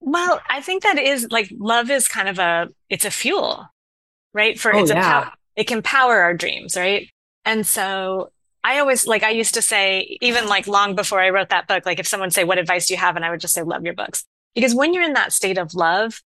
[0.00, 3.66] well i think that is like love is kind of a it's a fuel
[4.32, 4.98] right for oh, it's yeah.
[4.98, 7.10] a pow- it can power our dreams right
[7.44, 8.30] and so
[8.64, 11.86] I always like I used to say even like long before I wrote that book
[11.86, 13.84] like if someone say what advice do you have and I would just say love
[13.84, 16.20] your books because when you're in that state of love,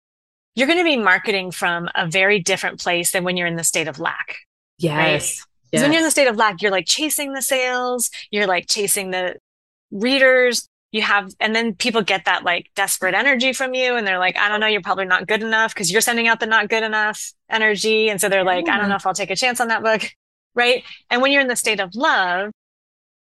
[0.56, 3.64] you're going to be marketing from a very different place than when you're in the
[3.64, 4.38] state of lack.
[4.78, 4.96] Yes.
[4.96, 5.48] Right?
[5.72, 5.82] Yes.
[5.82, 9.12] When you're in the state of lack, you're like chasing the sales, you're like chasing
[9.12, 9.36] the
[9.92, 10.68] readers.
[10.92, 13.96] You have, and then people get that like desperate energy from you.
[13.96, 16.40] And they're like, I don't know, you're probably not good enough because you're sending out
[16.40, 18.10] the not good enough energy.
[18.10, 20.02] And so they're like, I don't know if I'll take a chance on that book.
[20.54, 20.84] Right.
[21.10, 22.52] And when you're in the state of love,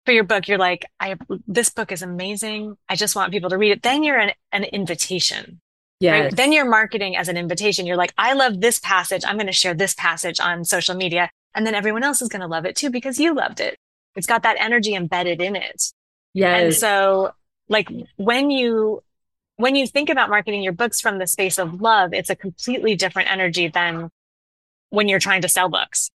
[0.05, 2.77] for your book, you're like, I this book is amazing.
[2.89, 3.83] I just want people to read it.
[3.83, 5.61] Then you're an, an invitation.
[6.01, 6.21] Yeah.
[6.21, 6.37] Right?
[6.37, 7.87] Then you're marketing as an invitation.
[7.87, 9.23] You're like, I love this passage.
[9.25, 11.31] I'm going to share this passage on social media.
[11.55, 13.79] And then everyone else is going to love it too because you loved it.
[14.17, 15.93] It's got that energy embedded in it.
[16.35, 16.57] Yeah.
[16.57, 17.33] And so
[17.73, 19.03] like when you
[19.57, 22.95] when you think about marketing your books from the space of love, it's a completely
[22.95, 24.11] different energy than
[24.91, 26.11] when you're trying to sell books.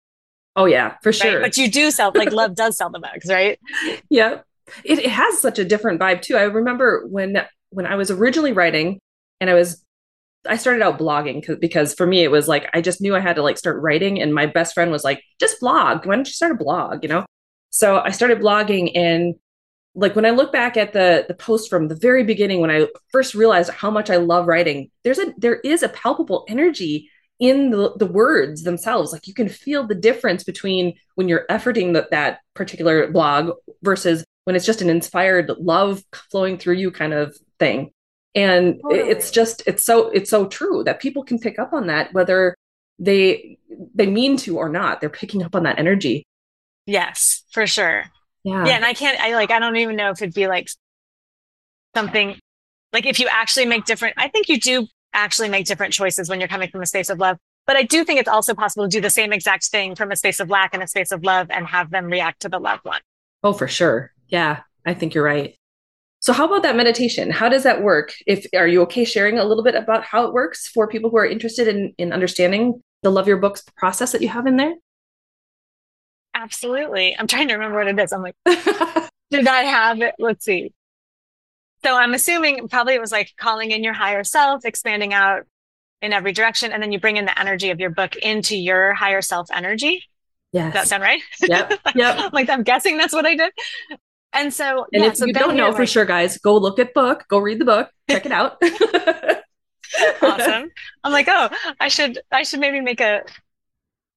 [0.56, 1.40] Oh yeah, for sure.
[1.40, 1.42] Right?
[1.42, 3.58] But you do sell like love does sell the books, right?
[4.10, 4.40] Yeah.
[4.82, 6.36] It, it has such a different vibe too.
[6.36, 7.36] I remember when
[7.70, 8.98] when I was originally writing
[9.40, 9.84] and I was
[10.46, 13.36] I started out blogging because for me it was like I just knew I had
[13.36, 16.32] to like start writing and my best friend was like just blog why don't you
[16.32, 17.26] start a blog you know
[17.70, 19.34] so I started blogging and
[19.94, 22.88] like when I look back at the the post from the very beginning when I
[23.08, 27.70] first realized how much I love writing there's a there is a palpable energy in
[27.70, 29.12] the, the words themselves.
[29.12, 33.52] Like you can feel the difference between when you're efforting the, that particular blog
[33.82, 37.90] versus when it's just an inspired love flowing through you kind of thing.
[38.34, 39.10] And totally.
[39.10, 42.56] it's just it's so it's so true that people can pick up on that whether
[42.98, 43.58] they
[43.94, 45.00] they mean to or not.
[45.00, 46.26] They're picking up on that energy.
[46.86, 48.04] Yes for sure
[48.44, 50.68] yeah yeah and i can't i like i don't even know if it'd be like
[51.94, 52.38] something
[52.92, 56.40] like if you actually make different i think you do actually make different choices when
[56.40, 57.38] you're coming from a space of love.
[57.66, 60.16] But I do think it's also possible to do the same exact thing from a
[60.16, 62.84] space of lack and a space of love and have them react to the loved
[62.84, 63.00] one.
[63.42, 64.12] Oh, for sure.
[64.28, 65.56] Yeah, I think you're right.
[66.20, 67.30] So how about that meditation?
[67.30, 68.12] How does that work?
[68.26, 71.18] If are you okay sharing a little bit about how it works for people who
[71.18, 74.74] are interested in in understanding the love your books process that you have in there?
[76.34, 77.16] Absolutely.
[77.16, 78.12] I'm trying to remember what it is.
[78.12, 78.36] I'm like,
[79.30, 80.14] did I have it?
[80.18, 80.72] Let's see.
[81.84, 85.42] So I'm assuming probably it was like calling in your higher self, expanding out
[86.02, 88.94] in every direction, and then you bring in the energy of your book into your
[88.94, 90.02] higher self energy.
[90.52, 91.20] Yeah, Does that sound right?
[91.40, 91.72] Yep.
[91.94, 92.32] Yep.
[92.32, 93.52] like I'm guessing that's what I did.
[94.32, 96.78] And so, and yeah, if so you don't know like, for sure, guys, go look
[96.78, 98.60] at book, go read the book, check it out.
[100.22, 100.70] awesome.
[101.04, 103.22] I'm like, oh, I should, I should maybe make a,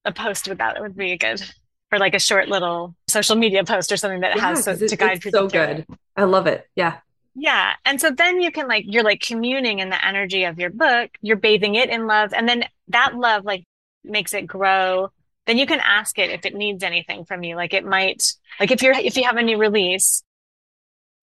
[0.04, 0.76] a post with that.
[0.76, 1.42] It would be a good.
[1.90, 4.88] Or like a short little social media post or something that Yeah, has so, it,
[4.88, 5.86] to guide it's people so through good.
[6.16, 6.68] I love it.
[6.74, 6.98] Yeah.
[7.34, 7.74] Yeah.
[7.84, 11.10] And so then you can like, you're like communing in the energy of your book,
[11.22, 12.32] you're bathing it in love.
[12.34, 13.64] And then that love like
[14.04, 15.10] makes it grow.
[15.46, 17.56] Then you can ask it if it needs anything from you.
[17.56, 20.22] Like it might, like if you're, if you have a new release,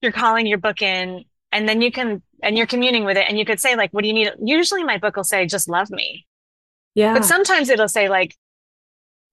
[0.01, 3.37] you're calling your book in and then you can, and you're communing with it and
[3.37, 4.31] you could say like, what do you need?
[4.41, 6.25] Usually my book will say, just love me.
[6.95, 7.13] Yeah.
[7.13, 8.35] But sometimes it'll say like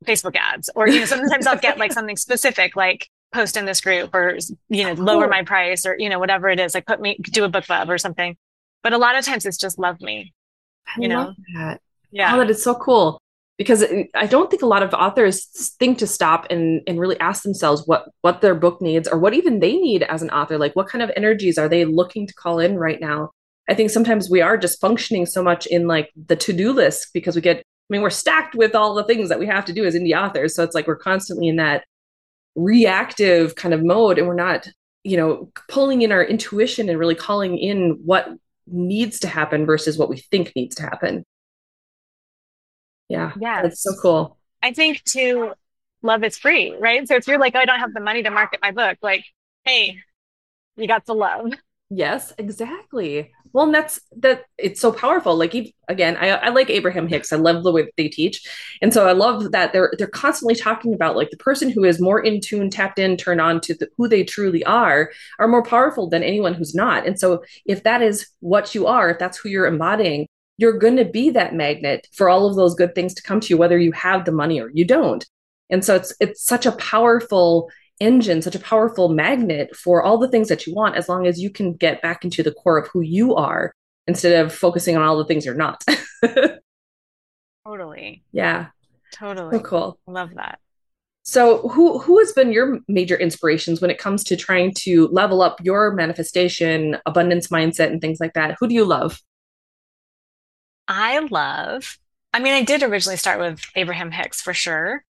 [0.05, 3.81] Facebook ads or, you know, sometimes I'll get like something specific, like post in this
[3.81, 4.39] group or,
[4.69, 5.31] you know, oh, lower Cool.
[5.31, 7.91] my price or, you know, whatever it is, like put me, do a book club
[7.91, 8.37] or something.
[8.83, 10.35] But a lot of times it's just love me,
[10.87, 11.35] I you love know?
[11.55, 11.81] that.
[12.35, 13.19] Oh, that is so cool.
[13.59, 15.47] Because eh, I don't think a lot of authors
[15.79, 19.35] think to stop and, and really ask themselves what what their book needs or what
[19.35, 20.59] even they need as an author.
[20.59, 23.31] Like what kind of energies are they looking to call in right now?
[23.69, 27.37] I think sometimes we are just functioning so much in like the to-do list because
[27.37, 29.95] we get, mean, we're stacked with all the things that we have to do as
[29.95, 30.55] indie authors.
[30.55, 31.85] So it's like we're constantly in that
[32.55, 34.67] reactive kind of mode and we're not,
[35.05, 38.29] you know, pulling in our intuition and really calling in what
[38.67, 41.25] needs to happen versus what we think needs to happen.
[43.09, 43.63] Yeah, Yeah.
[43.63, 44.39] that's so cool.
[44.63, 45.53] I think to
[46.03, 47.07] love is free, right?
[47.07, 49.25] So if you're like, oh, I don't have the money to market my book, like,
[49.65, 49.99] hey,
[50.77, 51.53] you got to love.
[51.91, 53.33] Yes, exactly.
[53.53, 55.37] Well, and that's that it's so powerful.
[55.37, 55.55] Like
[55.89, 57.33] again, I, I like Abraham Hicks.
[57.33, 58.47] I love the way that they teach.
[58.81, 62.01] And so I love that they're they're constantly talking about like the person who is
[62.01, 65.63] more in tune, tapped in, turned on to the, who they truly are, are more
[65.63, 67.07] powerful than anyone who's not.
[67.07, 70.97] And so if that is what you are, if that's who you're embodying, you're going
[70.97, 73.79] to be that magnet for all of those good things to come to you, whether
[73.79, 75.27] you have the money or you don't.
[75.71, 77.71] And so it's it's such a powerful
[78.03, 81.41] engine, such a powerful magnet for all the things that you want, as long as
[81.41, 83.73] you can get back into the core of who you are
[84.07, 85.83] instead of focusing on all the things you're not.
[87.67, 88.25] Totally.
[88.33, 88.67] yeah,
[89.13, 89.61] so Totally.
[89.61, 89.99] cool.
[90.07, 90.59] Love that.
[91.25, 95.41] So, who who has been your major inspirations when it comes to trying to level
[95.41, 98.57] up your manifestation, abundance mindset, and things like that?
[98.59, 99.21] Who do you love?
[100.89, 101.97] I love,
[102.35, 105.05] I mean, I did originally start with Abraham Hicks for sure.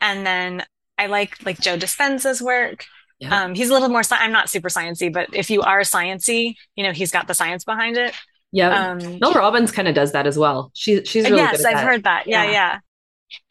[0.00, 0.64] And then
[0.98, 2.84] I like like Joe Dispenza's work.
[3.18, 3.42] Yeah.
[3.44, 6.54] Um, he's a little more, sci- I'm not super sciencey, but if you are sciencey,
[6.74, 8.14] you know, he's got the science behind it.
[8.50, 10.70] Yeah, Um, Mel Robbins kind of does that as well.
[10.74, 11.84] She she's really good yes, I've that.
[11.86, 12.26] heard that.
[12.26, 12.50] Yeah, Yeah.
[12.50, 12.78] yeah.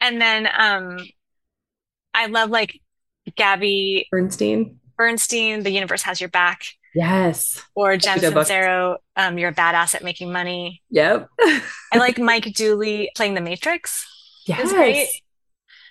[0.00, 0.98] And then um,
[2.14, 2.80] I love like
[3.34, 4.78] Gabby Bernstein.
[4.96, 7.60] Bernstein, The Universe Has Your Back, Yes.
[7.74, 8.18] or Jen.
[8.18, 10.82] Sincero, um, You're a Badass at Making Money.
[10.90, 11.28] Yep.
[11.40, 11.62] I
[11.96, 14.06] like Mike Dooley playing The Matrix.
[14.46, 15.21] yes.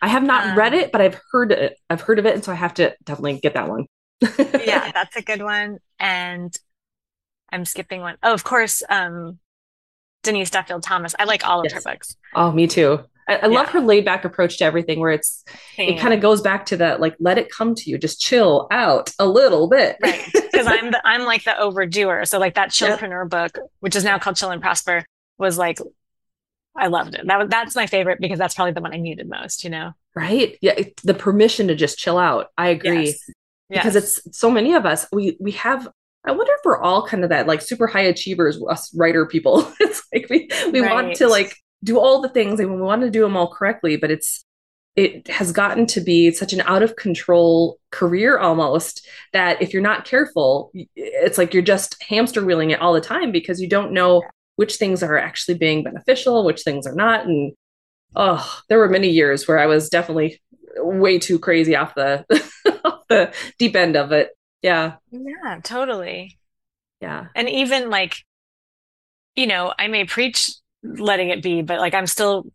[0.02, 1.78] I have not read Um, it, but I've heard it.
[1.90, 3.86] I've heard of it, and so I have to definitely get that one.
[4.58, 5.78] yeah, that's a good one.
[6.00, 6.54] And
[7.52, 8.18] I'm skipping one.
[8.24, 9.40] Oh, of course, um,
[10.24, 11.16] Denise Duffield Thomas.
[11.20, 12.18] I like all of her books.
[12.34, 13.00] Oh, me too.
[13.28, 15.44] I, I love her laid back approach to everything, where it's
[15.86, 18.68] it kind of goes back to that like let it come to you, just chill
[18.72, 19.98] out a little bit.
[20.02, 20.26] Right.
[20.52, 22.26] Because I'm the I'm like the overdoer.
[22.26, 23.00] So like that Yep.
[23.00, 25.06] chillpreneur book, which is now called Chill and Prosper,
[25.38, 25.80] was like
[26.76, 27.28] I loved it.
[27.28, 29.92] That was that's my favorite because that's probably the one I needed most, you know?
[30.16, 30.58] Right?
[30.62, 32.48] Yeah, it, the permission to just chill out.
[32.58, 33.08] I agree.
[33.08, 33.20] Yes.
[33.70, 34.20] because Yes.
[34.26, 35.88] it's so many of us we we have
[36.26, 39.72] i wonder if we're all kind of that like super high achievers us writer people
[39.80, 43.10] it's like we we want to like do all the things and we want to
[43.10, 44.44] do them all correctly but it's
[44.98, 49.82] it has gotten to be such an out of control career almost that if you're
[49.82, 53.94] not careful it's like you're just hamster wheeling it all the time because you don't
[53.94, 54.22] know
[54.62, 57.54] which things are actually being beneficial which things are not and
[58.16, 60.42] oh there were many years where i was definitely
[60.78, 62.26] way too crazy off the
[62.86, 64.32] off the deep end of it
[64.64, 66.40] yeah Yeah, totally.
[67.02, 68.26] yeah And even like,
[69.36, 70.50] you know, I may preach
[70.84, 72.46] letting it be, but like I'm still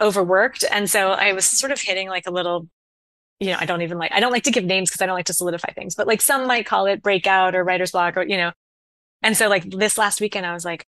[0.00, 0.64] overworked.
[0.70, 2.68] And so I was sort of hitting like a little,
[3.40, 5.16] you know, I don't even like, I don't like to give names because I don't
[5.16, 8.24] like to solidify things, but like some might call it breakout or writer's block or,
[8.24, 8.52] you know.
[9.22, 10.86] And so like this last weekend, I was like,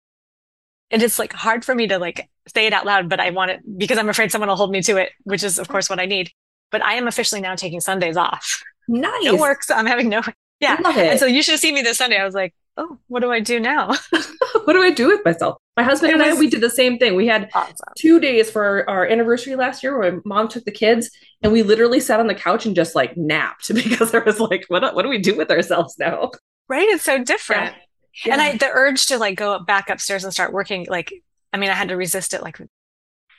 [0.91, 3.51] and it's like hard for me to like say it out loud, but I want
[3.51, 5.99] it because I'm afraid someone will hold me to it, which is of course what
[6.01, 6.31] I need.
[6.71, 8.63] But I am officially now taking Sundays off.
[8.89, 9.63] nice No work.
[9.63, 10.23] So I'm having no,
[10.61, 10.77] yeah.
[10.85, 12.19] And so you should have seen me this Sunday.
[12.19, 13.95] I was like, oh, what do I do now?
[14.65, 17.15] what do i do with myself my husband and i we did the same thing
[17.15, 17.75] we had Awesome.
[17.97, 21.09] two days for our, our anniversary last year where mom took the kids
[21.43, 24.65] and we literally sat on the couch and just like napped because I was like
[24.69, 26.33] what, what do we do with ourselves now
[26.69, 26.89] Right?
[26.89, 27.75] It's so different.
[27.75, 27.77] And
[28.25, 28.35] Yeah.
[28.41, 31.13] I, the urge to like go back upstairs and start working, like,
[31.53, 32.59] I mean, I had to resist it like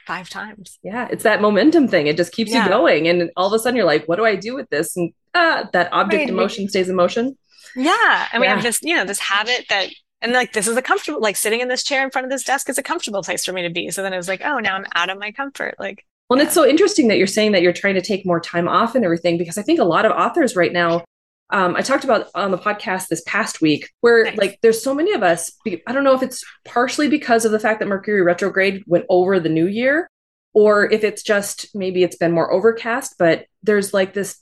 [0.05, 0.79] five times.
[0.83, 2.63] yeah it's that momentum thing it just keeps Yeah.
[2.63, 4.95] you going and all of a sudden you're like what do i do with this
[4.95, 6.29] and ah, that object Right.
[6.29, 7.37] in motion stays in motion
[7.75, 8.27] Yeah.
[8.31, 9.89] And we have this, you know, this habit that,
[10.21, 12.43] and like, this is a comfortable, like sitting in this chair in front of this
[12.45, 13.91] desk is a comfortable place for me to be.
[13.91, 15.75] So then it was like, oh, now I'm out of my comfort.
[15.77, 16.47] Like, Well, and yeah.
[16.47, 19.03] it's so interesting that you're saying that you're trying to take more time off and
[19.05, 21.03] everything because I think a lot of authors right now
[21.49, 24.37] um, I talked about on the podcast this past week, where nice.
[24.37, 25.51] like there's so many of us.
[25.65, 29.39] I don't know if it's partially because of the fact that Mercury retrograde went over
[29.39, 30.09] the new year,
[30.53, 33.15] or if it's just maybe it's been more overcast.
[33.17, 34.41] But there's like this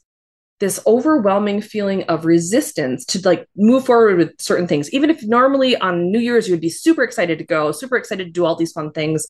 [0.60, 5.76] this overwhelming feeling of resistance to like move forward with certain things, even if normally
[5.78, 8.72] on New Year's you'd be super excited to go, super excited to do all these
[8.72, 9.28] fun things.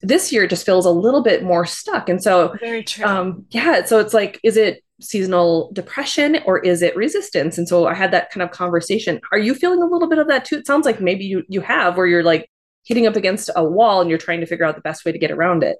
[0.00, 3.04] This year just feels a little bit more stuck, and so very true.
[3.04, 7.56] Um, yeah, so it's like, is it seasonal depression or is it resistance?
[7.56, 9.20] And so i had that kind of conversation.
[9.32, 10.56] Are you feeling a little bit of that too?
[10.58, 12.50] It sounds like maybe you you have where you're like
[12.84, 15.18] hitting up against a wall and you're trying to figure out the best way to
[15.18, 15.78] get around it.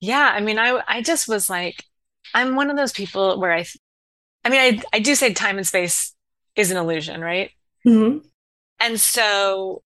[0.00, 1.82] Yeah i mean i i just was like
[2.34, 3.64] i'm one of those people where i
[4.44, 6.14] i mean i i do say time and space
[6.56, 7.50] is an illusion right?
[7.86, 8.18] Mm-hmm.
[8.80, 9.82] and so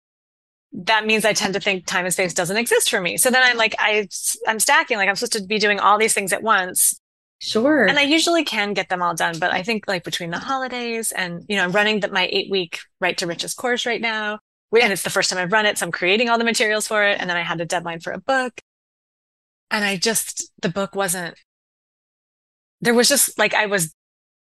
[0.74, 3.42] that means i tend to think time and space doesn't exist for me so then
[3.42, 4.06] i'm like i
[4.46, 7.00] i'm stacking like i'm supposed to be doing all these things at once
[7.44, 7.84] Sure.
[7.84, 11.12] And I usually can get them all done, but I think like between the holidays
[11.12, 14.38] and, you know, I'm running the, my eight week Write to Riches course right now.
[14.72, 15.76] And it's the first time I've run it.
[15.76, 17.20] So I'm creating all the materials for it.
[17.20, 18.60] And then I had a deadline for a book.
[19.70, 21.34] And I just, the book wasn't,
[22.80, 23.94] there was just like, I was,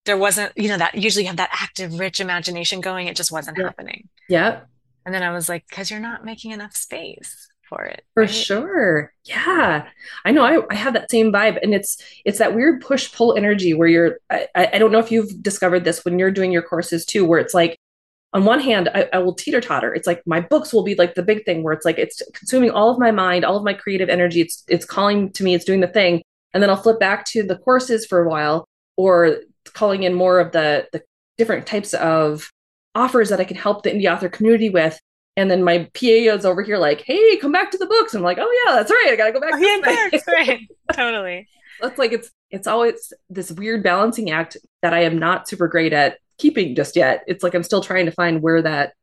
[0.05, 3.07] there wasn't, you know, that usually you have that active, rich imagination going.
[3.07, 3.63] It just wasn't yeah.
[3.65, 4.09] happening.
[4.29, 4.59] Yeah.
[5.05, 8.03] And then I was like, because you're not making enough space for it.
[8.13, 8.29] For right?
[8.29, 9.13] sure.
[9.23, 9.87] Yeah.
[10.25, 11.57] I know I, I have that same vibe.
[11.63, 15.41] And it's it's that weird push-pull energy where you're I, I don't know if you've
[15.41, 17.77] discovered this when you're doing your courses too, where it's like
[18.33, 19.93] on one hand, I, I will teeter totter.
[19.93, 22.71] It's like my books will be like the big thing where it's like it's consuming
[22.71, 24.41] all of my mind, all of my creative energy.
[24.41, 26.21] It's it's calling to me, it's doing the thing.
[26.53, 29.37] And then I'll flip back to the courses for a while or
[29.73, 31.01] calling in more of the the
[31.37, 32.49] different types of
[32.95, 34.99] offers that I can help the indie author community with.
[35.37, 38.13] And then my PA is over here like, hey, come back to the books.
[38.13, 39.09] I'm like, oh yeah, that's right.
[39.11, 39.53] I gotta go back.
[39.53, 40.67] Oh, yeah, books, right.
[40.93, 41.47] totally.
[41.79, 45.93] That's like it's it's always this weird balancing act that I am not super great
[45.93, 47.23] at keeping just yet.
[47.27, 48.93] It's like I'm still trying to find where that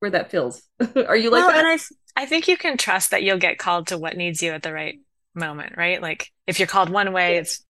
[0.00, 0.62] where that feels.
[0.96, 1.64] Are you like well, that?
[1.64, 4.52] And I I think you can trust that you'll get called to what needs you
[4.52, 5.00] at the right
[5.34, 6.02] moment, right?
[6.02, 7.64] Like if you're called one way, it's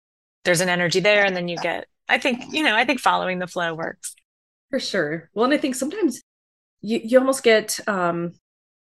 [0.43, 1.87] there's an energy there, and then you get.
[2.09, 2.75] I think you know.
[2.75, 4.15] I think following the flow works.
[4.71, 5.29] For sure.
[5.33, 6.21] Well, and I think sometimes
[6.81, 8.33] you, you almost get um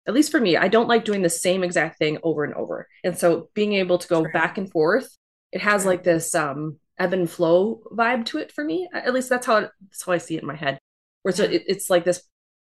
[0.07, 2.88] at least for me i don't like doing the same exact thing over and over.
[3.05, 5.09] And so being able to go back and forth
[5.53, 8.88] it has like this um ebb and flow vibe to it for me.
[8.92, 10.79] At least that's how it, that's how i see it in my head.
[11.22, 12.22] Where so it, it's like this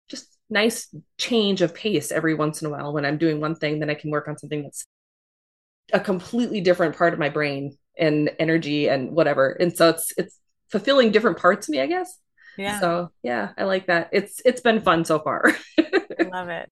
[0.09, 3.81] just nice change of pace every once in a while when i'm doing one thing
[3.81, 4.87] then i can work on something that's
[5.93, 9.51] a completely different part of my brain and energy and whatever.
[9.51, 10.39] And so it's it's
[10.71, 12.19] fulfilling different parts of me i guess
[12.59, 12.81] yeah.
[12.81, 14.11] So yeah, I like that.
[14.13, 15.55] It's it's been fun so far.
[15.79, 16.71] I love it.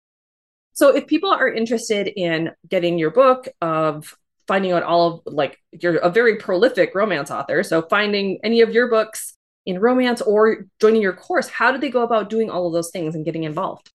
[0.73, 4.17] So if people are interested in getting your book of
[4.47, 8.71] finding out all of like you're a very prolific romance author, so finding any of
[8.71, 9.35] your books
[9.67, 12.91] in romance or joining your course, how do they go about doing all of those
[12.91, 13.91] things and getting involved?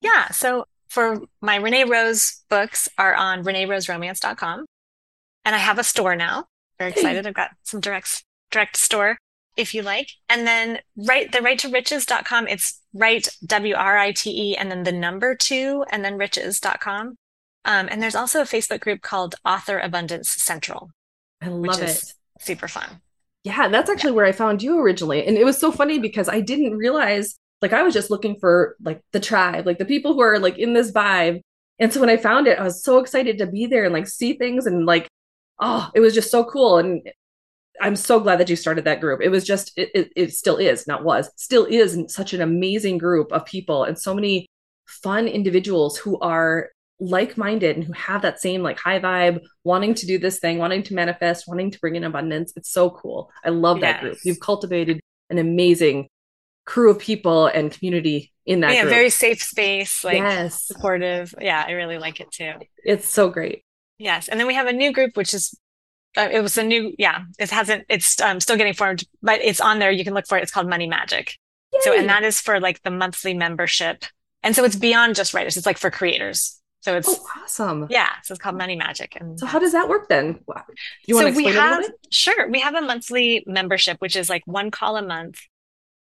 [0.00, 0.30] Yeah.
[0.30, 4.66] So for my Renee Rose books are on reneeroseromance.com.
[5.44, 6.46] And I have a store now.
[6.78, 7.26] Very excited.
[7.26, 9.18] I've got some direct direct store
[9.58, 10.08] if you like.
[10.28, 12.48] And then write the write to riches.com.
[12.48, 17.16] It's write W R I T E and then the number two and then riches.com.
[17.64, 20.90] Um, and there's also a Facebook group called Author Abundance Central.
[21.42, 22.02] I love it.
[22.40, 23.00] super fun.
[23.44, 24.16] Yeah, that's actually yeah.
[24.16, 25.26] where I found you originally.
[25.26, 28.76] And it was so funny because I didn't realize like I was just looking for
[28.82, 31.40] like the tribe, like the people who are like in this vibe.
[31.78, 34.08] And so when I found it, I was so excited to be there and like
[34.08, 35.08] see things and like,
[35.60, 36.78] oh, it was just so cool.
[36.78, 37.08] And
[37.80, 39.20] I'm so glad that you started that group.
[39.22, 42.98] It was just, it, it, it, still is, not was, still is such an amazing
[42.98, 44.46] group of people and so many
[44.86, 50.06] fun individuals who are like-minded and who have that same like high vibe, wanting to
[50.06, 52.52] do this thing, wanting to manifest, wanting to bring in abundance.
[52.56, 53.30] It's so cool.
[53.44, 54.18] I love that group.
[54.24, 56.08] You've cultivated an amazing
[56.66, 58.94] crew of people and community in that yeah, group.
[58.94, 60.66] very safe space, like yes.
[60.66, 61.34] supportive.
[61.40, 62.54] Yeah, I really like it too.
[62.84, 63.62] It's so great.
[63.98, 64.28] Yes.
[64.28, 65.56] And then we have a new group, which is
[66.18, 69.60] uh, it was a new yeah it hasn't it's um, still getting formed but it's
[69.60, 69.90] on there.
[69.90, 70.42] You can look for it.
[70.42, 71.38] It's called money magic.
[71.72, 71.80] Yay.
[71.82, 74.04] so and that is for like the monthly membership.
[74.42, 75.56] And so it's beyond just writers.
[75.56, 76.60] It's like for creators.
[76.80, 77.86] So it's oh, awesome.
[77.88, 80.40] Yeah so it's called money magic and so how does that work then?
[81.06, 84.42] You want so to we have sure we have a monthly membership which is like
[84.46, 85.40] one call a month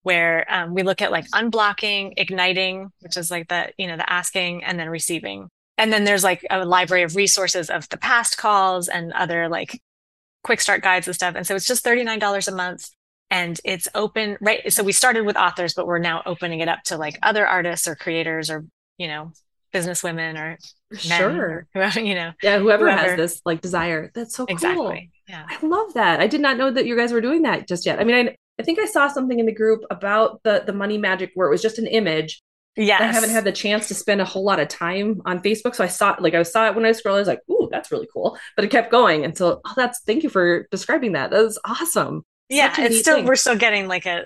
[0.02, 4.12] where um, we look at like unblocking igniting which is like the you know the
[4.12, 5.50] asking and then receiving.
[5.80, 9.80] And then there's like a library of resources of the past calls and other like
[10.48, 11.36] quick start guides and stuff.
[11.36, 12.90] And so it's just $39 a month.
[13.30, 14.72] And it's open, right?
[14.72, 17.86] So we started with authors, but we're now opening it up to like other artists
[17.86, 18.66] or creators or,
[18.98, 19.34] you know,
[19.74, 20.58] business women or
[20.94, 21.68] sure.
[21.76, 24.10] or, you know yeah whoever, whoever, has this like desire.
[24.16, 24.54] That's so cool.
[24.54, 25.12] Exactly.
[25.28, 25.46] Yeah.
[25.48, 26.22] I love that.
[26.22, 28.00] I did not know that you guys were doing that just yet.
[28.00, 30.98] I mean i, I think i saw something in the group about the the money
[30.98, 32.42] magic where it was just an image
[32.78, 35.76] yeah i haven't had the chance to spend a whole lot of time on facebook
[35.76, 37.42] so i saw it like i saw it when i was scrolling i was like
[37.50, 40.68] ooh that's really cool but it kept going and so oh that's thank you for
[40.72, 42.24] describing that that was awesome.
[42.50, 43.26] Yeah it's still thing.
[43.26, 44.26] we're still getting like a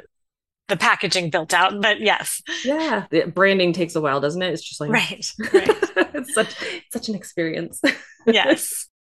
[0.67, 2.41] the packaging built out but yes.
[2.63, 4.53] Yeah the branding takes a while doesn't it?
[4.53, 5.69] It's just like right, right.
[6.13, 6.55] it's such
[6.91, 7.81] such an experience.
[8.25, 8.87] Yes.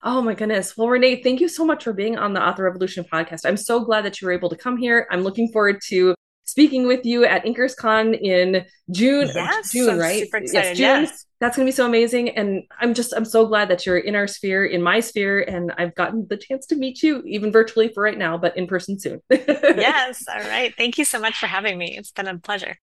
[0.00, 0.76] Oh my goodness.
[0.76, 3.40] Well renee thank you so much for being on the author revolution podcast.
[3.44, 5.08] I'm so glad that you were able to come here.
[5.10, 6.14] I'm looking forward to
[6.48, 9.28] speaking with you at InkersCon in June.
[9.28, 10.26] Uh, yes, June, I'm right?
[10.32, 11.02] yes, June.
[11.02, 11.26] Yes.
[11.40, 12.30] That's going to be so amazing.
[12.30, 15.72] And I'm just, I'm so glad that you're in our sphere, in my sphere, and
[15.76, 18.98] I've gotten the chance to meet you, even virtually for right now, but in person
[18.98, 19.20] soon.
[19.30, 20.24] yes.
[20.26, 20.74] All right.
[20.76, 21.96] Thank you so much for having me.
[21.98, 22.78] It's been a pleasure.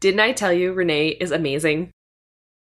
[0.00, 1.90] Didn't I tell you Renee is amazing?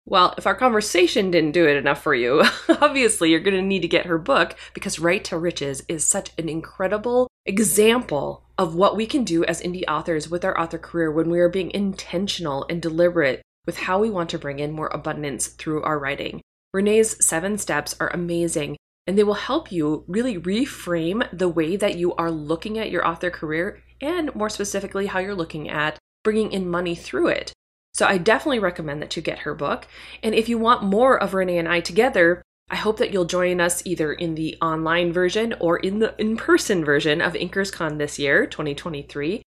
[0.05, 2.43] Well, if our conversation didn't do it enough for you,
[2.81, 6.31] obviously you're going to need to get her book because Write to Riches is such
[6.37, 11.11] an incredible example of what we can do as indie authors with our author career
[11.11, 14.87] when we are being intentional and deliberate with how we want to bring in more
[14.87, 16.41] abundance through our writing.
[16.73, 21.97] Renee's seven steps are amazing and they will help you really reframe the way that
[21.97, 26.51] you are looking at your author career and more specifically how you're looking at bringing
[26.51, 27.53] in money through it.
[27.93, 29.87] So I definitely recommend that you get her book.
[30.21, 33.61] And if you want more of Renee and I together, I hope that you'll join
[33.61, 38.19] us either in the online version or in the in person version of InkersCon this
[38.19, 39.41] year, 2023.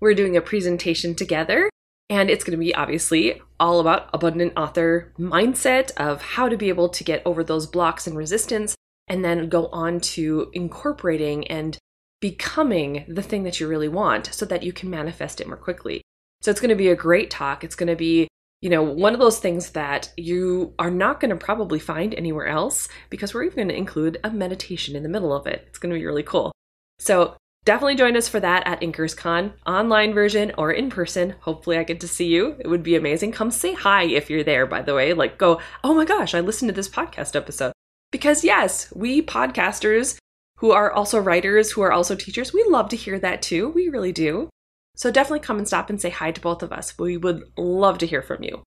[0.00, 1.70] We're doing a presentation together,
[2.10, 6.68] and it's going to be obviously all about abundant author mindset of how to be
[6.68, 8.74] able to get over those blocks and resistance,
[9.08, 11.78] and then go on to incorporating and
[12.20, 16.02] becoming the thing that you really want so that you can manifest it more quickly.
[16.42, 17.64] So it's going to be a great talk.
[17.64, 18.28] It's going to be,
[18.60, 22.46] you know, one of those things that you are not going to probably find anywhere
[22.46, 25.64] else because we're even going to include a meditation in the middle of it.
[25.68, 26.52] It's going to be really cool.
[26.98, 31.36] So definitely join us for that at InkersCon, online version or in person.
[31.40, 32.56] Hopefully, I get to see you.
[32.58, 33.32] It would be amazing.
[33.32, 35.14] Come say hi if you're there, by the way.
[35.14, 37.72] Like, go, oh my gosh, I listened to this podcast episode.
[38.12, 40.18] Because, yes, we podcasters
[40.58, 43.70] who are also writers, who are also teachers, we love to hear that too.
[43.70, 44.50] We really do.
[44.96, 46.98] So definitely come and stop and say hi to both of us.
[46.98, 48.62] We would love to hear from you.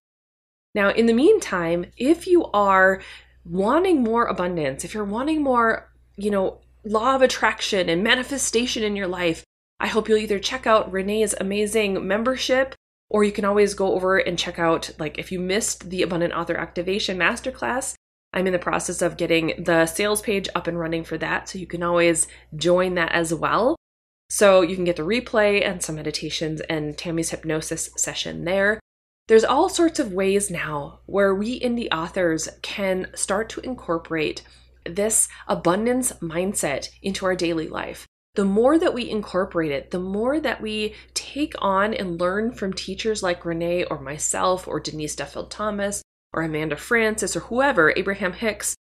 [0.76, 3.02] Now, in the meantime, if you are
[3.46, 8.96] wanting more abundance, if you're wanting more, you know, law of attraction and manifestation in
[8.96, 9.44] your life,
[9.80, 12.74] I hope you'll either check out Renee's amazing membership
[13.10, 16.34] or you can always go over and check out, like, if you missed the Abundant
[16.34, 17.94] Author Activation Masterclass,
[18.34, 21.48] I'm in the process of getting the sales page up and running for that.
[21.50, 23.76] So you can always join that as well.
[24.30, 28.80] So you can get the replay and some meditations and Tammy's hypnosis session there.
[29.28, 34.42] There's all sorts of ways now where we indie authors can start to incorporate
[34.86, 38.06] this abundance mindset into our daily life.
[38.36, 42.74] The more that we incorporate it, the more that we take on and learn from
[42.74, 46.02] teachers like Renee or myself or Denise Duffield Thomas
[46.34, 48.76] or Amanda Frances or whoever, Abraham Hicks,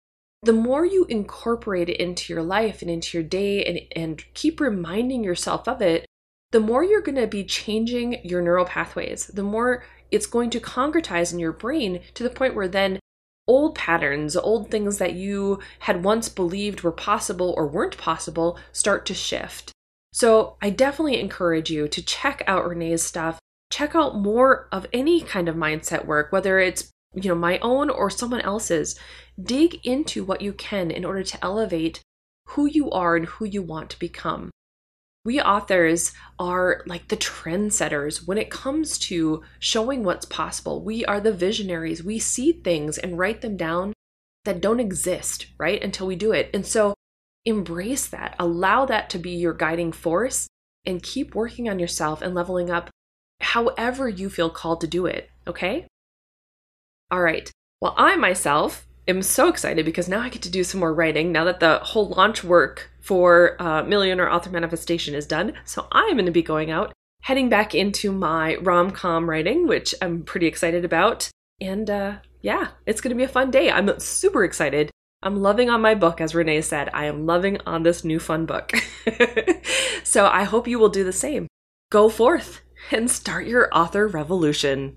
[0.43, 4.61] the more you incorporate it into your life and into your day and, and keep
[4.61, 6.07] reminding yourself of it,
[6.51, 10.61] the more you're going to be changing your neural pathways, the more it's going to
[10.61, 12.99] concretize in your brain to the point where then
[13.47, 19.05] old patterns, old things that you had once believed were possible or weren't possible start
[19.07, 19.73] to shift.
[20.13, 23.39] So I definitely encourage you to check out Renee's stuff.
[23.71, 27.91] Check out more of any kind of mindset work, whether it's you know my own
[27.91, 28.99] or someone else's
[29.41, 32.01] dig into what you can in order to elevate
[32.49, 34.51] who you are and who you want to become.
[35.25, 40.83] We authors are like the trendsetters when it comes to showing what's possible.
[40.83, 42.03] We are the visionaries.
[42.03, 43.93] We see things and write them down
[44.45, 46.49] that don't exist right until we do it.
[46.55, 46.95] And so
[47.45, 48.37] embrace that.
[48.39, 50.49] Allow that to be your guiding force
[50.87, 52.91] and keep working on yourself and leveling up
[53.41, 55.87] however you feel called to do it okay
[57.11, 57.51] all right.
[57.81, 61.33] Well, I myself am so excited because now I get to do some more writing
[61.33, 65.55] now that the whole launch work for uh, Millionaire Author Manifestation is done.
[65.65, 66.93] So I'm going to be going out,
[67.23, 71.31] heading back into my rom com writing, which I'm pretty excited about.
[71.61, 73.71] And uh, yeah, it's going to be a fun day.
[73.71, 74.91] I'm super excited.
[75.23, 76.91] I'm loving on my book, as Renee said.
[76.93, 78.73] I am loving on this new fun book.
[80.05, 81.49] so I hope you will do the same.
[81.91, 82.61] Go forth
[82.93, 84.97] and start your author revolution.